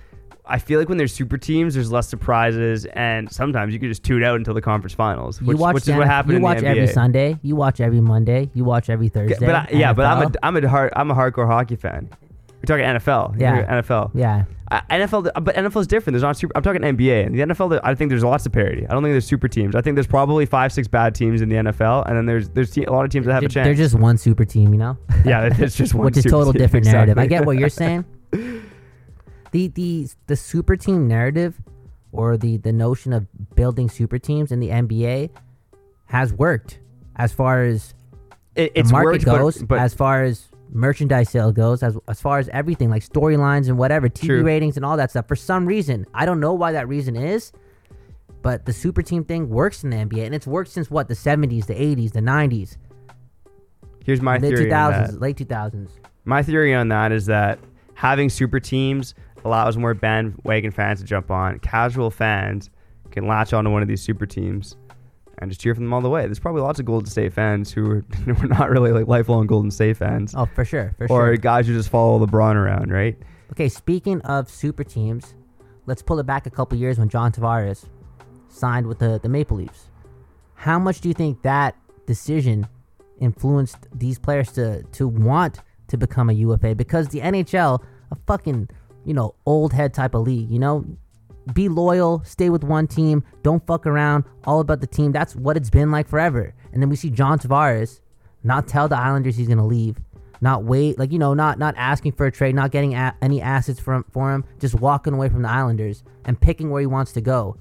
[0.49, 4.05] I feel like when there's super teams, there's less surprises, and sometimes you can just
[4.05, 6.59] tune out until the conference finals, you watch which is what happened You in watch
[6.61, 6.71] the NBA.
[6.71, 7.37] every Sunday.
[7.43, 8.49] You watch every Monday.
[8.55, 9.45] You watch every Thursday.
[9.45, 10.37] but I, yeah, but I'm a NFL.
[10.45, 12.11] I'm a hard I'm a hardcore hockey fan.
[12.67, 13.41] Talking NFL.
[13.41, 13.81] Yeah.
[13.81, 14.11] NFL.
[14.15, 14.45] yeah.
[14.69, 16.15] I- NFL, but NFL is different.
[16.15, 16.53] There's not super.
[16.57, 17.27] I'm talking NBA.
[17.27, 18.85] In the NFL, I think there's lots of parity.
[18.87, 19.77] I don't think there's super teams.
[19.77, 22.71] I think there's probably five, six bad teams in the NFL, and then there's there's
[22.73, 23.65] te- a lot of teams that have a chance.
[23.65, 26.07] they're just one super team, you know, yeah, it's just one.
[26.07, 26.59] which is total team.
[26.61, 27.17] different narrative.
[27.17, 28.05] I get what you're saying.
[29.53, 31.55] the the the super team narrative
[32.13, 35.31] or the the notion of building super teams in the NBA
[36.07, 36.81] has worked
[37.17, 37.95] as far as
[38.57, 41.97] It, the it's market worked, but- goes, but, as far as merchandise sale goes, as
[42.09, 44.43] as far as everything like storylines and whatever, TV True.
[44.43, 45.27] ratings and all that stuff.
[45.29, 47.53] For some reason, I don't know why that reason is,
[48.43, 51.15] but the super team thing works in the NBA, and it's worked since what the
[51.15, 52.77] '70s, the '80s, the '90s,
[54.05, 54.73] here's my mid theory.
[54.73, 55.11] on that.
[55.11, 55.89] 2000s, late 2000s.
[56.25, 57.59] My theory on that is that
[57.95, 59.15] having super teams
[59.45, 61.59] allows more bandwagon fans to jump on.
[61.61, 62.71] Casual fans
[63.11, 64.77] can latch onto one of these super teams
[65.39, 66.25] and just cheer for them all the way.
[66.27, 68.05] There's probably lots of Golden State fans who are
[68.45, 71.33] not really like lifelong Golden State fans, Oh, for sure, for sure.
[71.33, 73.17] or guys who just follow LeBron around, right?
[73.53, 75.35] Okay, speaking of super teams,
[75.87, 77.85] let's pull it back a couple years when John Tavares
[78.49, 79.89] signed with the, the Maple Leafs.
[80.55, 81.77] How much do you think that
[82.07, 82.67] decision
[83.21, 86.75] influenced these players to to want to become a UFA?
[86.75, 88.69] Because the NHL, a fucking,
[89.05, 90.85] you know, old head type of league, you know?
[91.53, 95.13] Be loyal, stay with one team, don't fuck around, all about the team.
[95.13, 96.55] That's what it's been like forever.
[96.73, 98.01] And then we see John Tavares
[98.43, 99.97] not tell the Islanders he's gonna leave,
[100.41, 103.41] not wait, like you know, not not asking for a trade, not getting a- any
[103.41, 107.13] assets from for him, just walking away from the Islanders and picking where he wants
[107.13, 107.57] to go.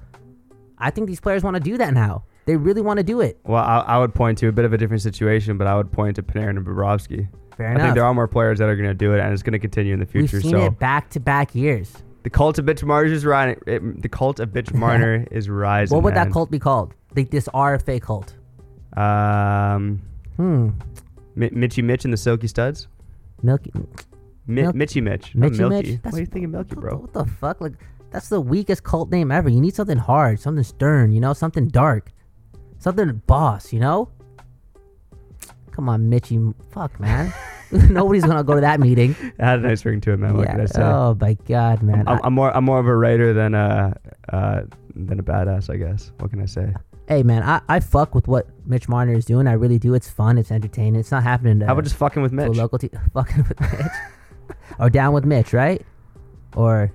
[0.78, 2.24] I think these players want to do that now.
[2.46, 3.38] They really want to do it.
[3.44, 5.90] Well, I, I would point to a bit of a different situation, but I would
[5.90, 7.28] point to Panarin and Bobrovsky.
[7.56, 7.80] Fair enough.
[7.80, 9.54] I think there are more players that are going to do it, and it's going
[9.54, 10.36] to continue in the future.
[10.36, 11.92] We've seen so it back to back years.
[12.26, 14.00] The cult of bitch Marner is rising.
[14.00, 15.94] The cult of bitch Marner is rising.
[15.94, 16.92] What would that cult be called?
[17.14, 18.34] The, this RFA cult.
[18.96, 20.02] Um,
[20.36, 20.70] Hmm.
[21.36, 22.88] Mi- Mitchy Mitch and the Silky Studs.
[23.44, 23.70] Milky.
[24.48, 25.36] Mi- Milk- Mitchy Mitch.
[25.36, 25.90] not Mitchy Milky.
[25.92, 26.00] Mitch?
[26.02, 26.96] Why are you thinking Milky, bro?
[26.96, 27.60] What the fuck?
[27.60, 27.74] Like
[28.10, 29.48] that's the weakest cult name ever.
[29.48, 31.12] You need something hard, something stern.
[31.12, 32.10] You know, something dark,
[32.80, 33.72] something boss.
[33.72, 34.08] You know.
[35.76, 36.40] Come on, Mitchy.
[36.70, 37.32] Fuck, man.
[37.70, 39.14] Nobody's gonna go to that meeting.
[39.22, 40.34] It had a nice ring to it, man.
[40.34, 40.52] What Yeah.
[40.52, 40.82] can I say?
[40.82, 42.04] Oh my god, man.
[42.08, 43.94] I'm, I- I'm more I'm more of a writer than a
[44.32, 44.62] uh,
[44.94, 46.12] than a badass, I guess.
[46.18, 46.72] What can I say?
[47.08, 47.42] hey, man.
[47.44, 49.46] I, I fuck with what Mitch Marner is doing.
[49.46, 49.94] I really do.
[49.94, 50.38] It's fun.
[50.38, 50.98] It's entertaining.
[50.98, 52.56] It's not happening to How about just fucking with Mitch?
[52.56, 52.90] local team.
[53.14, 53.92] Fucking with Mitch.
[54.80, 55.84] or down with Mitch, right?
[56.56, 56.90] Or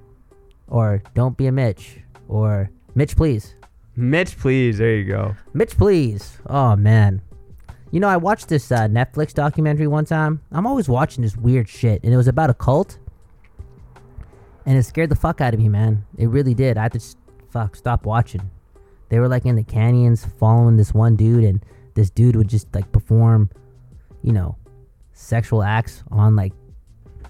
[0.68, 2.00] or don't be a Mitch.
[2.28, 3.56] Or Mitch, please.
[3.96, 4.80] Mitch, please.
[4.80, 5.36] There you go.
[5.54, 6.40] Mitch, please.
[6.48, 7.22] Oh man.
[7.92, 10.42] You know, I watched this uh, Netflix documentary one time.
[10.52, 12.98] I'm always watching this weird shit, and it was about a cult,
[14.66, 16.06] and it scared the fuck out of me, man.
[16.18, 16.78] It really did.
[16.78, 17.18] I had to s-
[17.50, 18.50] fuck stop watching.
[19.10, 21.66] They were like in the canyons following this one dude, and
[21.96, 23.50] this dude would just like perform,
[24.22, 24.56] you know,
[25.12, 26.54] sexual acts on like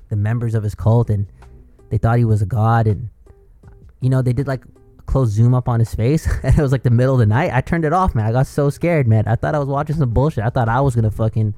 [0.09, 1.25] the members of his cult, and
[1.89, 3.09] they thought he was a god, and
[3.99, 4.63] you know, they did like
[5.11, 7.51] close zoom up on his face, and it was like the middle of the night.
[7.53, 8.25] I turned it off, man.
[8.25, 9.27] I got so scared, man.
[9.27, 10.43] I thought I was watching some bullshit.
[10.43, 11.53] I thought I was gonna fucking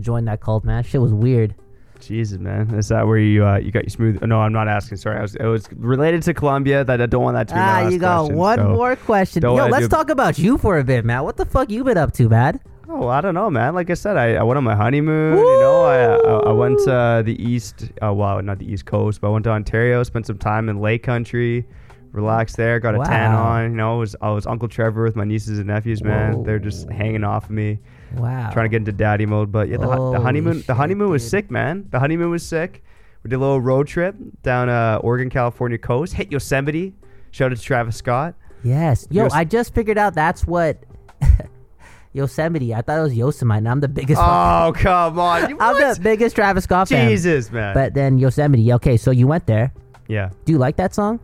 [0.00, 0.84] join that cult, man.
[0.84, 1.54] Shit was weird.
[2.00, 2.72] Jesus, man.
[2.76, 4.22] Is that where you uh, you got your smooth?
[4.22, 4.98] No, I'm not asking.
[4.98, 6.84] Sorry, I was, it was related to Colombia.
[6.84, 8.94] That I don't want that to be my Ah, you got question, one so- more
[8.96, 9.42] question.
[9.42, 11.24] Yo, let's do- talk about you for a bit, man.
[11.24, 12.60] What the fuck you been up to, man?
[12.90, 13.74] Oh, I don't know, man.
[13.74, 15.36] Like I said, I, I went on my honeymoon.
[15.36, 17.90] You know, I, I I went to the east.
[18.00, 20.02] Uh, well, not the east coast, but I went to Ontario.
[20.04, 21.66] Spent some time in Lake Country.
[22.12, 22.80] Relaxed there.
[22.80, 23.70] Got a tan on.
[23.72, 26.02] You know, I was I was Uncle Trevor with my nieces and nephews.
[26.02, 27.78] Man, they're just hanging off of me,
[28.16, 28.50] Wow.
[28.50, 29.52] trying to get into daddy mode.
[29.52, 31.30] But yeah, the, hu- the honeymoon the shit, honeymoon was dude.
[31.30, 31.86] sick, man.
[31.90, 32.82] The honeymoon was sick.
[33.22, 36.14] We did a little road trip down uh, Oregon, California coast.
[36.14, 36.94] Hit Yosemite.
[37.30, 38.34] Shout out to Travis Scott.
[38.62, 39.06] Yes.
[39.10, 40.82] Yo, Yos- I just figured out that's what
[42.12, 42.74] Yosemite.
[42.74, 44.20] I thought it was Yosemite, and I'm the biggest.
[44.22, 45.60] Oh come on!
[45.60, 47.08] I'm the biggest Travis Scott fan.
[47.10, 47.74] Jesus, man.
[47.74, 48.72] But then Yosemite.
[48.74, 49.72] Okay, so you went there.
[50.08, 50.30] yeah.
[50.44, 51.20] Do you like that song?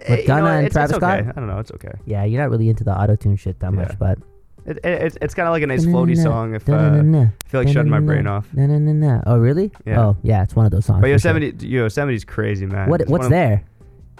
[0.00, 1.18] Eh, With you know, Gunna and it's, Travis it's okay.
[1.22, 1.34] Scott?
[1.36, 1.58] I don't know.
[1.58, 1.92] It's okay.
[2.04, 3.78] Yeah, you're not really into the auto tune shit that Yeah.
[3.80, 4.18] much, but
[4.66, 6.54] It, it, it's it's kind of like a nice floaty song.
[6.54, 8.48] If uh, I I feel like shutting my brain off.
[8.52, 9.22] No, no, no, no.
[9.26, 9.70] Oh, really?
[9.86, 10.00] Yeah.
[10.00, 10.42] Oh, yeah.
[10.42, 11.00] It's one of those songs.
[11.00, 11.32] But for sure.
[11.38, 12.88] Yosemite, Yosemite's crazy, man.
[12.90, 13.62] What It's what's one of- there?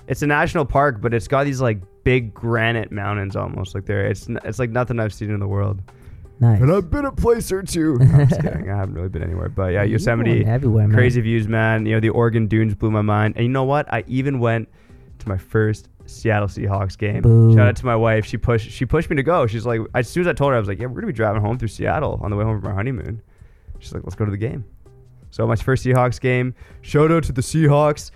[0.09, 4.07] It's a national park, but it's got these like big granite mountains almost like there.
[4.07, 5.83] It's n- it's like nothing I've seen in the world.
[6.39, 6.61] Nice.
[6.61, 7.97] And I've been a place or two.
[7.99, 8.71] No, I'm just kidding.
[8.71, 9.49] I haven't really been anywhere.
[9.49, 10.97] But yeah, Yosemite, everywhere, man.
[10.97, 11.87] crazy views, man.
[11.87, 13.35] You know, the Oregon dunes blew my mind.
[13.37, 13.93] And you know what?
[13.93, 14.69] I even went
[15.27, 17.23] to my first Seattle Seahawks game.
[17.23, 17.55] Boo.
[17.55, 18.25] Shout out to my wife.
[18.25, 19.47] She pushed she pushed me to go.
[19.47, 21.13] She's like, as soon as I told her, I was like, yeah, we're gonna be
[21.13, 23.21] driving home through Seattle on the way home from our honeymoon.
[23.79, 24.65] She's like, let's go to the game.
[25.31, 26.55] So my first Seahawks game.
[26.81, 28.11] Shout out to the Seahawks.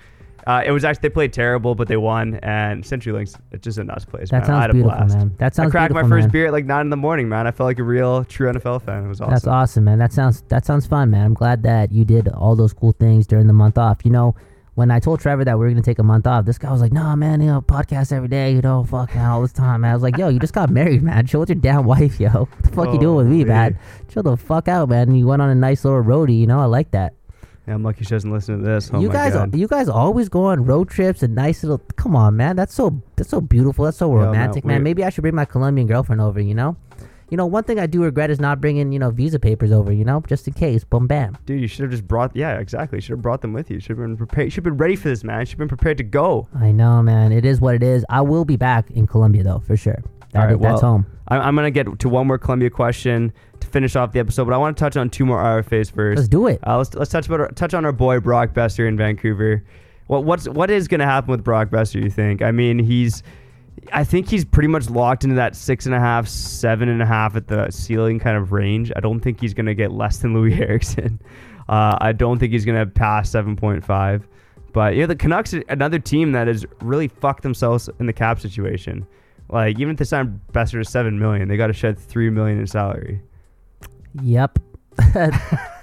[0.46, 2.36] Uh, it was actually they played terrible, but they won.
[2.36, 4.30] And CenturyLink's it's just a nuts place.
[4.30, 4.42] That man.
[4.42, 5.16] I sounds had a beautiful, blast.
[5.16, 5.34] man.
[5.38, 6.30] That sounds I cracked my first man.
[6.30, 7.46] beer at like nine in the morning, man.
[7.46, 9.04] I felt like a real true NFL fan.
[9.04, 9.32] It was awesome.
[9.34, 9.98] That's awesome, man.
[9.98, 11.26] That sounds that sounds fun, man.
[11.26, 13.98] I'm glad that you did all those cool things during the month off.
[14.04, 14.34] You know,
[14.74, 16.80] when I told Trevor that we were gonna take a month off, this guy was
[16.80, 19.82] like, "No, man, you know, podcast every day, you know, fuck man, all this time."
[19.82, 19.90] Man.
[19.90, 21.26] I was like, "Yo, you just got married, man.
[21.26, 22.30] Chill with your damn wife, yo.
[22.50, 23.78] What the fuck you oh, doing with me, man?
[24.08, 26.60] Chill the fuck out, man." You went on a nice little roadie, you know.
[26.60, 27.14] I like that.
[27.66, 28.90] Yeah, I'm lucky she doesn't listen to this.
[28.92, 29.54] Oh you guys, God.
[29.54, 31.78] you guys always go on road trips and nice little.
[31.96, 32.56] Come on, man.
[32.56, 33.84] That's so that's so beautiful.
[33.84, 34.82] That's so Yeah, romantic, man.
[34.82, 36.40] Maybe I should bring my Colombian girlfriend over.
[36.40, 36.76] You know,
[37.30, 37.46] you know.
[37.46, 39.92] One thing I do regret is not bringing you know visa papers over.
[39.92, 40.84] You know, just in case.
[40.84, 41.38] Boom, bam.
[41.46, 42.34] Dude, you should have just brought.
[42.34, 42.98] Yeah, exactly.
[42.98, 43.80] You should have brought them with you.
[43.80, 44.46] Should have been prepared.
[44.46, 45.40] You should have been ready for this, man.
[45.40, 46.48] You should have been prepared to go.
[46.54, 47.32] I know, man.
[47.32, 48.04] It is what it is.
[48.08, 50.02] I will be back in Colombia though, for sure.
[50.32, 51.06] That, right, that's well, home.
[51.28, 54.54] I, I'm gonna get to one more Colombia question to finish off the episode, but
[54.54, 56.18] I want to touch on two more RFAs first.
[56.18, 56.60] Let's do it.
[56.66, 59.64] Uh, let's let's touch about our, touch on our boy Brock Boeser in Vancouver.
[60.06, 62.02] What what's what is going to happen with Brock Boeser?
[62.02, 62.42] You think?
[62.42, 63.22] I mean, he's
[63.92, 67.06] I think he's pretty much locked into that six and a half, seven and a
[67.06, 68.92] half at the ceiling kind of range.
[68.94, 71.20] I don't think he's going to get less than Louis Erickson.
[71.68, 74.26] Uh, I don't think he's going to pass seven point five.
[74.72, 78.40] But yeah, the Canucks are another team that has really fucked themselves in the cap
[78.40, 79.06] situation.
[79.48, 82.58] Like even if they sign Boeser to seven million, they got to shed three million
[82.60, 83.20] in salary.
[84.22, 84.58] Yep.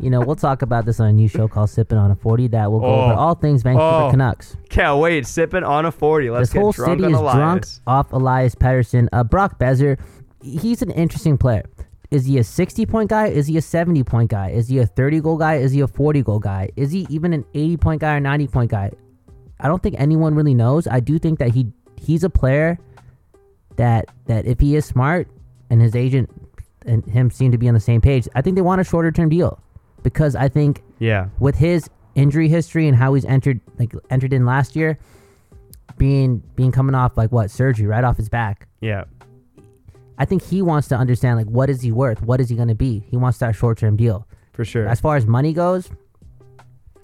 [0.00, 2.48] you know, we'll talk about this on a new show called Sipping on a 40
[2.48, 3.16] that will go over Oh.
[3.16, 4.10] all things Vancouver Oh.
[4.10, 4.56] Canucks.
[4.68, 6.30] Can't wait, sipping on a forty.
[6.30, 7.36] Let's this get whole drunk city on is Elias.
[7.36, 9.08] drunk off Elias Pettersson.
[9.12, 9.98] Uh, Brock Boeser,
[10.42, 11.64] he's an interesting player.
[12.10, 13.26] Is he a 60 point guy?
[13.26, 14.48] Is he a 70 point guy?
[14.50, 15.56] Is he a 30 goal guy?
[15.56, 16.70] Is he a 40 goal guy?
[16.76, 18.90] Is he even an 80 point guy or 90 point guy?
[19.60, 20.86] I don't think anyone really knows.
[20.86, 22.78] I do think that he he's a player
[23.76, 25.28] that that if he is smart
[25.70, 26.30] and his agent
[26.86, 29.10] and him seem to be on the same page, I think they want a shorter
[29.12, 29.60] term deal
[30.02, 34.44] because I think Yeah, with his injury history and how he's entered like entered in
[34.46, 34.98] last year,
[35.96, 38.68] being being coming off like what surgery right off his back.
[38.80, 39.04] yeah.
[40.20, 42.20] I think he wants to understand like what is he worth?
[42.22, 43.04] What is he going to be?
[43.08, 44.26] He wants that short term deal.
[44.52, 44.88] For sure.
[44.88, 45.88] As far as money goes,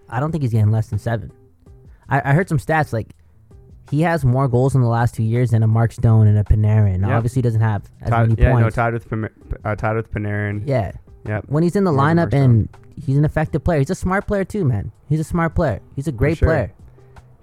[0.09, 1.31] I don't think he's getting less than seven.
[2.09, 3.13] I, I heard some stats like
[3.89, 6.43] he has more goals in the last two years than a Mark Stone and a
[6.43, 6.99] Panarin.
[7.01, 7.17] Now, Yeah.
[7.19, 8.75] Obviously, he doesn't have as Tied, many yeah, no, points.
[8.75, 9.07] tied with
[9.65, 10.65] uh, tied with Panarin.
[10.67, 10.91] yeah,
[11.25, 13.79] Yeah, when he's in the More lineup and he's an effective player.
[13.81, 14.93] He's a smart player too, man.
[15.09, 15.81] He's a smart player.
[15.97, 16.49] He's a great sure.
[16.49, 16.73] player.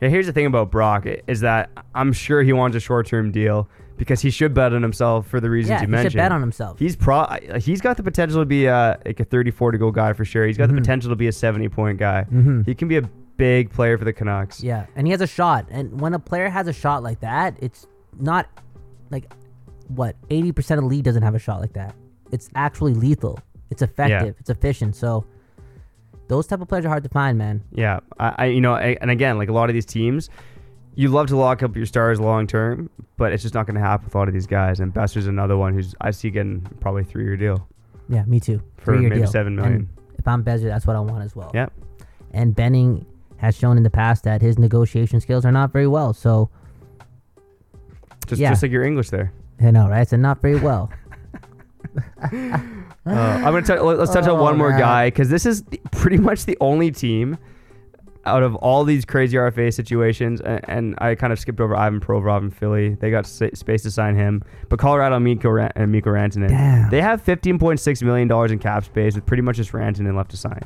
[0.01, 0.09] yeah.
[0.09, 3.67] Here's the thing about Brock is that I'm sure he wants a short term deal
[3.97, 6.11] because he should bet on himself for the reasons Yeah, you he mentioned.
[6.13, 6.79] should bet on himself.
[6.79, 7.25] He's pro.
[7.59, 10.45] He's got the potential to be uh, like a 34 to go guy for sure.
[10.47, 10.75] He's got Mhm.
[10.75, 12.25] the potential to be a 70 point guy.
[12.31, 12.65] Mhm.
[12.65, 13.03] He can be a
[13.37, 14.63] big player for the Canucks.
[14.63, 15.67] Yeah, and he has a shot.
[15.69, 17.85] And when a player has a shot like that, it's
[18.19, 18.47] not
[19.11, 19.31] like
[19.89, 21.93] what eighty percent of the league doesn't have a shot like that.
[22.31, 23.39] It's actually lethal.
[23.69, 24.35] It's effective.
[24.39, 24.95] It's efficient.
[24.95, 25.25] So
[26.27, 27.63] those type of players are hard to find, man.
[27.71, 30.29] Yeah, I, I you know, I, and again, like a lot of these teams,
[30.95, 33.81] you love to lock up your stars long term, but it's just not going to
[33.81, 34.79] happen with a lot of these guys.
[34.79, 37.67] And Boeser's another one who's I see getting probably three year deal
[38.09, 38.61] Yeah, me too.
[38.77, 39.31] for Three-year maybe deal.
[39.31, 39.73] seven million.
[39.75, 41.51] And if I'm Boeser, that's what I want as well.
[41.53, 41.71] Yep.
[42.31, 43.05] And Benning
[43.37, 46.13] has shown in the past that his negotiation skills are not very well.
[46.13, 46.49] So
[48.27, 48.49] Just Yeah.
[48.51, 49.31] just like your English there.
[49.59, 50.07] I know, right?
[50.07, 50.89] So not very well.
[52.23, 52.59] Uh,
[53.05, 54.79] I'm gonna let's touch on Oh, one more man.
[54.79, 57.37] guy because this is the- pretty much the only team
[58.25, 61.99] out of all these crazy RFA situations, and, and I kind of skipped over Ivan
[61.99, 62.93] Provorov in Philly.
[62.93, 66.91] They got sa- space to sign him, but Colorado Miko Ran- and Mikko Rantanen, Damn.
[66.91, 70.37] they have 15.6 million dollars in cap space with pretty much just Rantanen left to
[70.37, 70.61] sign.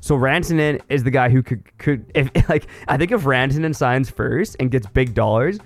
[0.00, 4.08] So Rantanen is the guy who could could if like I think if Rantanen signs
[4.08, 5.58] first and gets big dollars,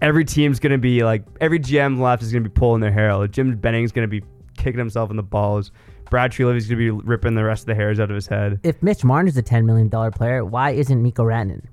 [0.00, 3.30] every team's gonna be like every GM left is gonna be pulling their hair out.
[3.30, 4.22] Jim Benning's gonna be
[4.56, 5.70] kicking himself in the balls.
[6.10, 8.60] Brad Treliving's gonna be ripping the rest of the hairs out of his head.
[8.62, 11.64] If Mitch Marner's a ten million dollar player, why isn't Mikko Rantanen?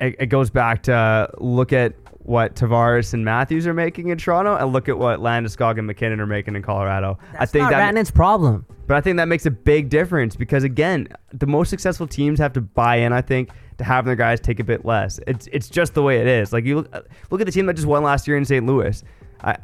[0.00, 1.94] It, it goes back to uh, look at
[2.24, 6.20] what Tavares and Matthews are making in Toronto, and look at what Landeskog and MacKinnon
[6.20, 7.18] are making in Colorado.
[7.32, 8.66] That's I think not that Rantanen's problem.
[8.86, 12.52] But I think that makes a big difference because again, the most successful teams have
[12.54, 13.12] to buy in.
[13.12, 15.20] I think to have their guys take a bit less.
[15.26, 16.52] It's it's just the way it is.
[16.52, 16.92] Like you look,
[17.30, 18.64] look at the team that just won last year in St.
[18.66, 19.02] Louis.
[19.40, 19.56] I,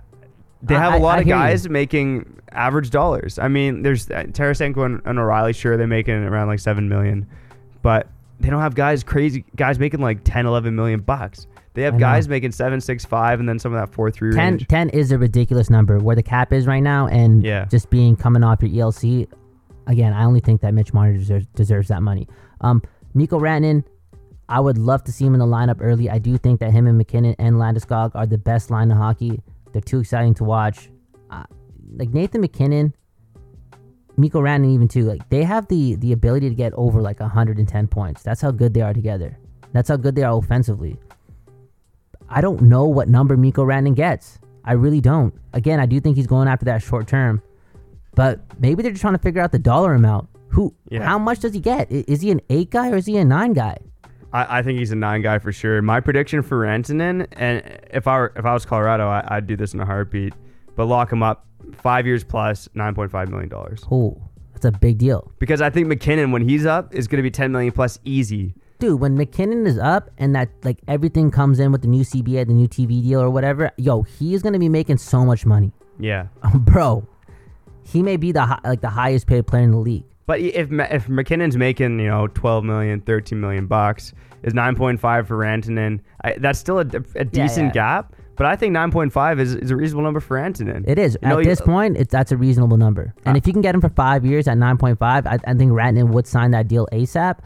[0.62, 1.42] they have a I- lot I of hear you.
[1.42, 3.38] guys making average dollars.
[3.38, 5.52] I mean, there's uh, Tarasenko and, and O'Reilly.
[5.54, 7.26] Sure, they're making around like seven million,
[7.82, 8.08] but
[8.40, 11.46] they don't have guys crazy guys making like 10, 11 million bucks.
[11.74, 12.00] They have I know.
[12.00, 14.66] guys making seven, six, five, and then some of that four, three 10, range.
[14.68, 17.66] 10 is a ridiculous number where the cap is right now, and Yeah.
[17.66, 19.28] just being coming off your ELC.
[19.86, 22.26] Again, I only think that Mitch Marner deserves, deserves that money.
[22.60, 22.82] Um,
[23.14, 23.84] Mikko Rantanen,
[24.48, 26.10] I would love to see him in the lineup early.
[26.10, 29.40] I do think that him and MacKinnon and Landeskog are the best line of hockey.
[29.72, 30.90] They're too exciting to watch.
[31.30, 31.44] Uh,
[31.96, 32.92] like Nathan MacKinnon,
[34.16, 35.04] Mikko Rantanen, even too.
[35.04, 38.22] Like they have the the ability to get over like 110 points.
[38.22, 39.38] That's how good they are together.
[39.72, 40.98] That's how good they are offensively.
[42.30, 44.38] I don't know what number Mikko Rantanen gets.
[44.64, 45.34] I really don't.
[45.52, 47.42] Again, I do think he's going after that short term,
[48.14, 50.28] but maybe they're just trying to figure out the dollar amount.
[50.48, 50.74] Who?
[50.90, 51.04] Yeah.
[51.04, 51.90] How much does he get?
[51.90, 53.78] Is he an eight guy or is he a nine guy?
[54.32, 55.80] I, I think he's a nine guy for sure.
[55.82, 57.62] My prediction for Rantanen, and
[57.92, 60.34] if I were if I was Colorado, I, I'd do this in a heartbeat.
[60.76, 61.46] But lock him up,
[61.78, 63.82] five years plus, nine point five million dollars.
[63.90, 64.20] Oh,
[64.54, 65.32] It's a big deal.
[65.40, 68.54] because I think MacKinnon when he's up is going to be 10 million plus easy.
[68.80, 72.46] Dude, when MacKinnon is up and that like everything comes in with the new CBA,
[72.46, 75.70] the new TV deal or whatever, yo, he is gonna be making so much money,
[75.98, 76.26] Yeah.
[76.54, 77.06] bro.
[77.84, 80.04] He may be the hi- like the highest paid player in the league.
[80.26, 84.12] But if if MacKinnon's making you know 12 million, 13 million bucks,
[84.42, 86.00] is 9.5 for Rantanen.
[86.24, 88.00] I, that's still a, a decent yeah.
[88.02, 88.16] gap.
[88.36, 90.88] But I think 9.5 is, is a reasonable number for Rantanen.
[90.88, 91.98] It is You know, at you- this point.
[91.98, 94.48] It's that's a reasonable number, and Uh, if you can get him for five years
[94.48, 97.40] at nine point five, I, I think Ratnan would sign that deal asap.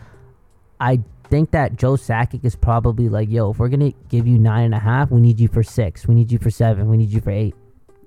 [0.78, 1.01] I
[1.35, 4.74] think that Joe Sakic is probably like, yo, if we're gonna give you nine and
[4.74, 7.20] a half, we need you for six, we need you for seven, we need you
[7.20, 7.57] for eight.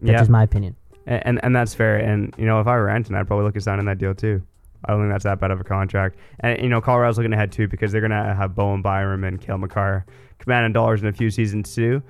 [0.02, 0.18] That's Yeah.
[0.20, 0.76] just my opinion.
[1.06, 1.98] And, and and that's fair.
[1.98, 4.42] And you know, if I were Rantanen, I'd probably look at signing that deal too.
[4.86, 6.16] I don't think that's that bad of a contract.
[6.40, 9.58] And you know, Colorado's looking ahead too because they're gonna have Bowen Byram and Cale
[9.58, 10.06] Makar
[10.40, 12.02] commanding dollars in a few seasons too.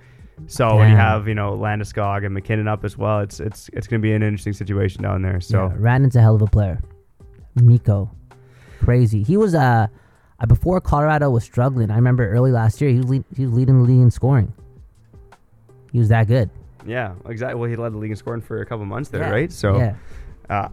[0.45, 3.88] So when you have you know Landeskog and MacKinnon up as well, it's it's it's
[3.88, 5.41] gonna be an interesting situation down there.
[5.41, 6.80] So yeah, Ratnan's a hell of a player.
[7.55, 8.11] Mikko,
[8.84, 9.24] crazy.
[9.24, 9.88] He was uh,
[10.39, 11.89] uh, before Colorado was struggling.
[11.91, 14.53] I remember early last year he was lead, he was leading the league in scoring.
[15.91, 16.49] He was that good.
[16.85, 17.59] yeah, exactly.
[17.59, 19.29] Well, he led the league in scoring for a couple months there, Yeah.
[19.31, 19.51] right?
[19.51, 19.95] So yeah.
[20.49, 20.69] uh,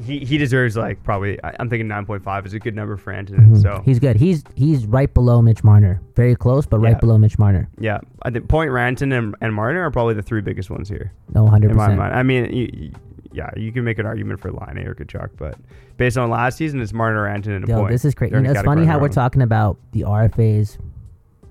[0.00, 1.42] he he deserves like probably.
[1.42, 3.50] I- I'm thinking 9.5 is a good number for Antonin.
[3.56, 3.62] Mhm.
[3.62, 4.16] So he's good.
[4.16, 6.00] He's he's right below Mitch Marner.
[6.14, 6.88] Very close, but Yeah.
[6.90, 7.68] right below Mitch Marner.
[7.80, 11.12] yeah, I think Point Ranton and, and Martin are probably the three biggest ones here.
[11.34, 12.14] No, hundred in my mind.
[12.14, 12.92] I mean, you-
[13.32, 15.56] yeah, you can make an argument for Line or Tkachuk, but
[15.96, 17.90] based on last season, it's Martin or Anton and a Yo, point.
[17.90, 18.30] this is crazy.
[18.32, 19.24] They're You in know, a it's funny category how of we're their own.
[19.26, 20.78] talking about the RFAs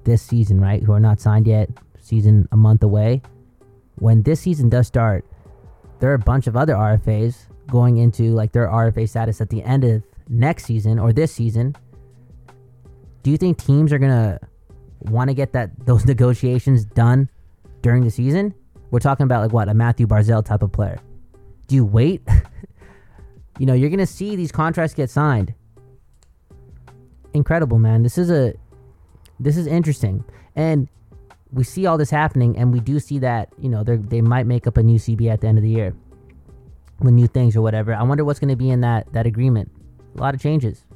[0.04, 0.82] this season, right?
[0.82, 1.70] Who are not signed yet.
[2.00, 3.22] Season a month away.
[4.00, 5.26] When this season does start,
[6.00, 7.36] there are a bunch of other RFAs
[7.68, 11.76] going into like their RFA status at the end of next season or this season.
[13.24, 14.40] Do you think teams are gonna
[15.02, 17.30] want to get that those negotiations done
[17.82, 18.54] during the season?
[18.90, 21.00] We're talking about like what a Mathew Barzal type of player.
[21.68, 22.22] Do you wait?
[23.60, 25.54] you know, you're gonna see these contracts get signed.
[27.34, 28.04] Incredible, man.
[28.04, 28.54] This is a
[29.40, 30.24] this is interesting,
[30.56, 30.88] and
[31.52, 34.48] we see all this happening, and we do see that you know they they might
[34.48, 35.94] make up a new CB at the end of the year
[37.00, 37.94] with new things or whatever.
[37.94, 39.70] I wonder what's gonna be in that that agreement.
[40.16, 40.87] A lot of changes.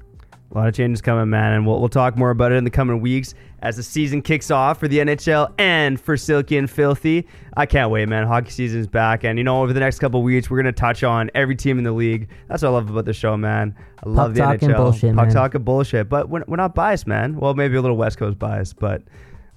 [0.52, 2.70] A lot of changes coming, man, and we'll, we'll talk more about it in the
[2.70, 7.26] coming weeks as the season kicks off for the NHL and for Silky and Filthy.
[7.56, 8.28] I can't wait, man.
[8.28, 11.32] Hockey season's back, and you know, over the next couple weeks, we're gonna touch on
[11.36, 12.28] every team in the league.
[12.50, 13.74] That's what I love about the show, man.
[14.04, 14.76] I love the talking NHL.
[14.78, 15.34] bullshit, Puck man.
[15.34, 17.38] talking bullshit, but we're, we're not biased, man.
[17.38, 19.04] Well, maybe a little West Coast bias, but.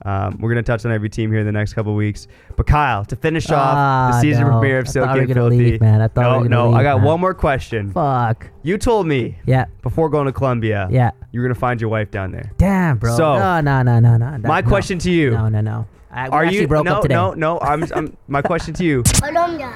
[0.04, 2.26] Um, we're gonna touch on every team here in the next couple weeks.
[2.56, 4.50] But Kyle, to finish off Ah, the season no.
[4.50, 6.02] premiere of I Silky and Filthy, leave, man.
[6.02, 7.06] I thought we no, were no, leave, I got man.
[7.06, 7.90] one more question.
[7.92, 8.50] Fuck.
[8.62, 9.64] You told me Yeah.
[9.82, 11.12] before going to Colombia, Yeah.
[11.32, 12.52] you were gonna find your wife down there.
[12.58, 13.16] Damn, bro.
[13.16, 14.38] So, no, no, no, no, no.
[14.46, 14.68] My no.
[14.68, 15.86] question to you: No, no, no.
[16.12, 17.14] I, we Are you broke no, up today.
[17.14, 17.58] no, no?
[17.60, 18.16] I'm, I'm.
[18.28, 19.74] My question to you: Colombia.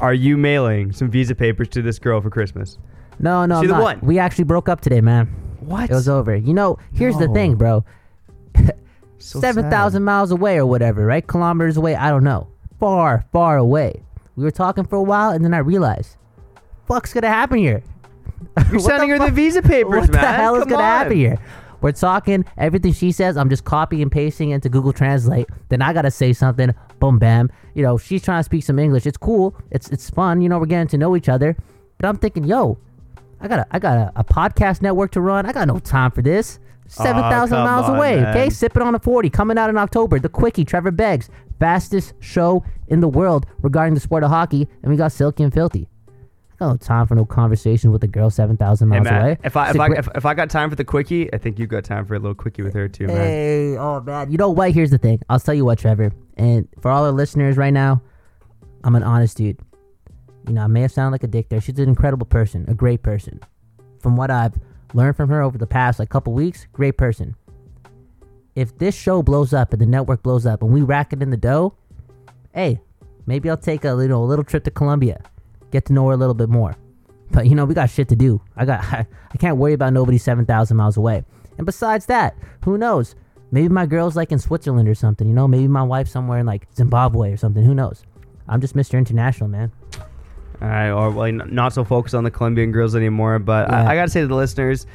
[0.00, 2.78] Are you mailing some visa papers to this girl for Christmas?
[3.18, 3.82] No, no, She I'm the not.
[3.82, 3.98] one.
[4.02, 5.26] We actually broke up today, man.
[5.60, 5.90] What?
[5.90, 6.36] It was over.
[6.36, 7.34] You know, here's the No.
[7.34, 7.84] thing, bro.
[9.18, 11.26] So Seven thousand miles away or whatever, right?
[11.26, 11.96] Kilometers away.
[11.96, 12.48] I don't know.
[12.78, 14.02] Far, far away.
[14.36, 16.16] We were talking for a while, and then I realized,
[16.86, 17.82] fuck's gonna happen here?
[18.70, 20.20] You're sending her the visa papers, what man.
[20.22, 20.88] the hell is Come gonna on.
[20.98, 21.38] happen here?
[21.80, 23.36] We're talking everything she says.
[23.38, 25.48] I'm just copying and pasting into Google Translate.
[25.70, 26.74] Then I gotta say something.
[27.00, 27.50] Boom, bam.
[27.74, 29.06] You know, she's trying to speak some English.
[29.06, 29.56] It's cool.
[29.70, 30.42] It's it's fun.
[30.42, 31.56] You know, we're getting to know each other.
[31.98, 32.78] But I'm thinking, yo,
[33.40, 35.46] I got a I got a, a podcast network to run.
[35.46, 36.58] I got no time for this.
[36.88, 38.16] Seven thousand miles on, away.
[38.16, 38.28] man.
[38.28, 40.20] Okay, sipping on a forty, coming out in October.
[40.20, 41.28] The quickie, Trevor Beggs,
[41.58, 45.52] fastest show in the world regarding the sport of hockey, and we got Silky and
[45.52, 45.88] Filthy.
[46.08, 49.22] I got no time for no conversation with a girl seven thousand Hey miles man,
[49.22, 49.38] away.
[49.44, 51.66] if I if I if, if I got time for the quickie, I think you
[51.66, 53.16] got time for a little quickie with her too, man.
[53.16, 54.30] Hey, oh man.
[54.30, 54.72] You know what?
[54.72, 55.20] Here's the thing.
[55.28, 56.12] I'll tell you what, Trevor.
[56.36, 58.00] And for all our listeners right now,
[58.84, 59.58] I'm an honest dude.
[60.46, 61.60] You know, I may have sounded like a dick there.
[61.60, 63.40] She's an incredible person, a great person.
[64.00, 64.54] From what I've
[64.94, 67.34] learned from her over the past like couple weeks, great person.
[68.54, 71.30] If this show blows up and the network blows up and we rack it in
[71.30, 71.74] the dough,
[72.54, 72.80] hey,
[73.26, 75.20] maybe I'll take a you know a little trip to Colombia,
[75.72, 76.76] get to know her a little bit more.
[77.32, 78.40] But you know, we got shit to do.
[78.56, 79.06] I got I,
[79.38, 81.24] can't worry about nobody 7,000 miles away.
[81.58, 83.14] And besides that, who knows?
[83.50, 85.46] Maybe my girl's like in Switzerland or something, you know?
[85.46, 87.64] Maybe my wife's somewhere in like Zimbabwe or something.
[87.64, 88.02] Who knows?
[88.48, 88.98] I'm just Mr.
[88.98, 89.72] International, man.
[90.62, 93.38] All right, or well, not so focused on the Colombian girls anymore.
[93.38, 93.82] But Yeah.
[93.88, 94.86] I, I gotta say to the listeners,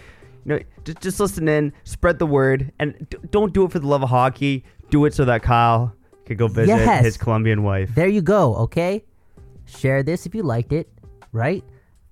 [0.45, 3.80] you know, just just listen in, spread the word, and d- don't do it for
[3.80, 4.64] the love of hockey.
[4.89, 5.93] Do it so that Kyle
[6.26, 7.05] could go visit Yes.
[7.05, 7.93] his Colombian wife.
[7.95, 9.03] There you go, okay?
[9.66, 10.89] Share this if you liked it,
[11.32, 11.64] right?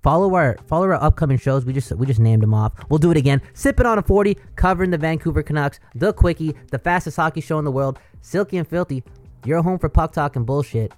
[0.03, 1.65] Follow our follow our upcoming shows.
[1.65, 2.71] We just we just named them off.
[2.89, 3.41] We'll do it again.
[3.53, 7.65] Sipping on a 40, covering the Vancouver Canucks, the quickie, the fastest hockey show in
[7.65, 9.03] the world, Silky and Filthy.
[9.43, 10.93] Your home for puck talk and bullshit.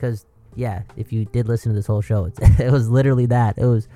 [0.00, 0.24] Cause
[0.54, 3.58] yeah, if you did listen to this whole show, it's, it was literally that.
[3.58, 3.86] It was.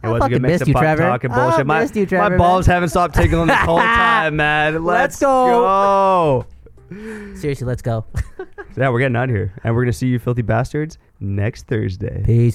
[0.00, 1.02] It I was a fucking good mix missed of you, Trevor.
[1.02, 1.66] talk and I bullshit.
[1.66, 2.74] My, missed you, Trevor, my balls man.
[2.74, 4.74] haven't stopped tickling this whole time, man.
[4.84, 6.46] Let's, Let's go.
[6.90, 7.34] go.
[7.36, 8.06] Seriously, let's go.
[8.76, 9.52] Yeah, we're getting out of here.
[9.64, 12.22] And we're going to see you filthy bastards next Thursday.
[12.24, 12.54] Peace.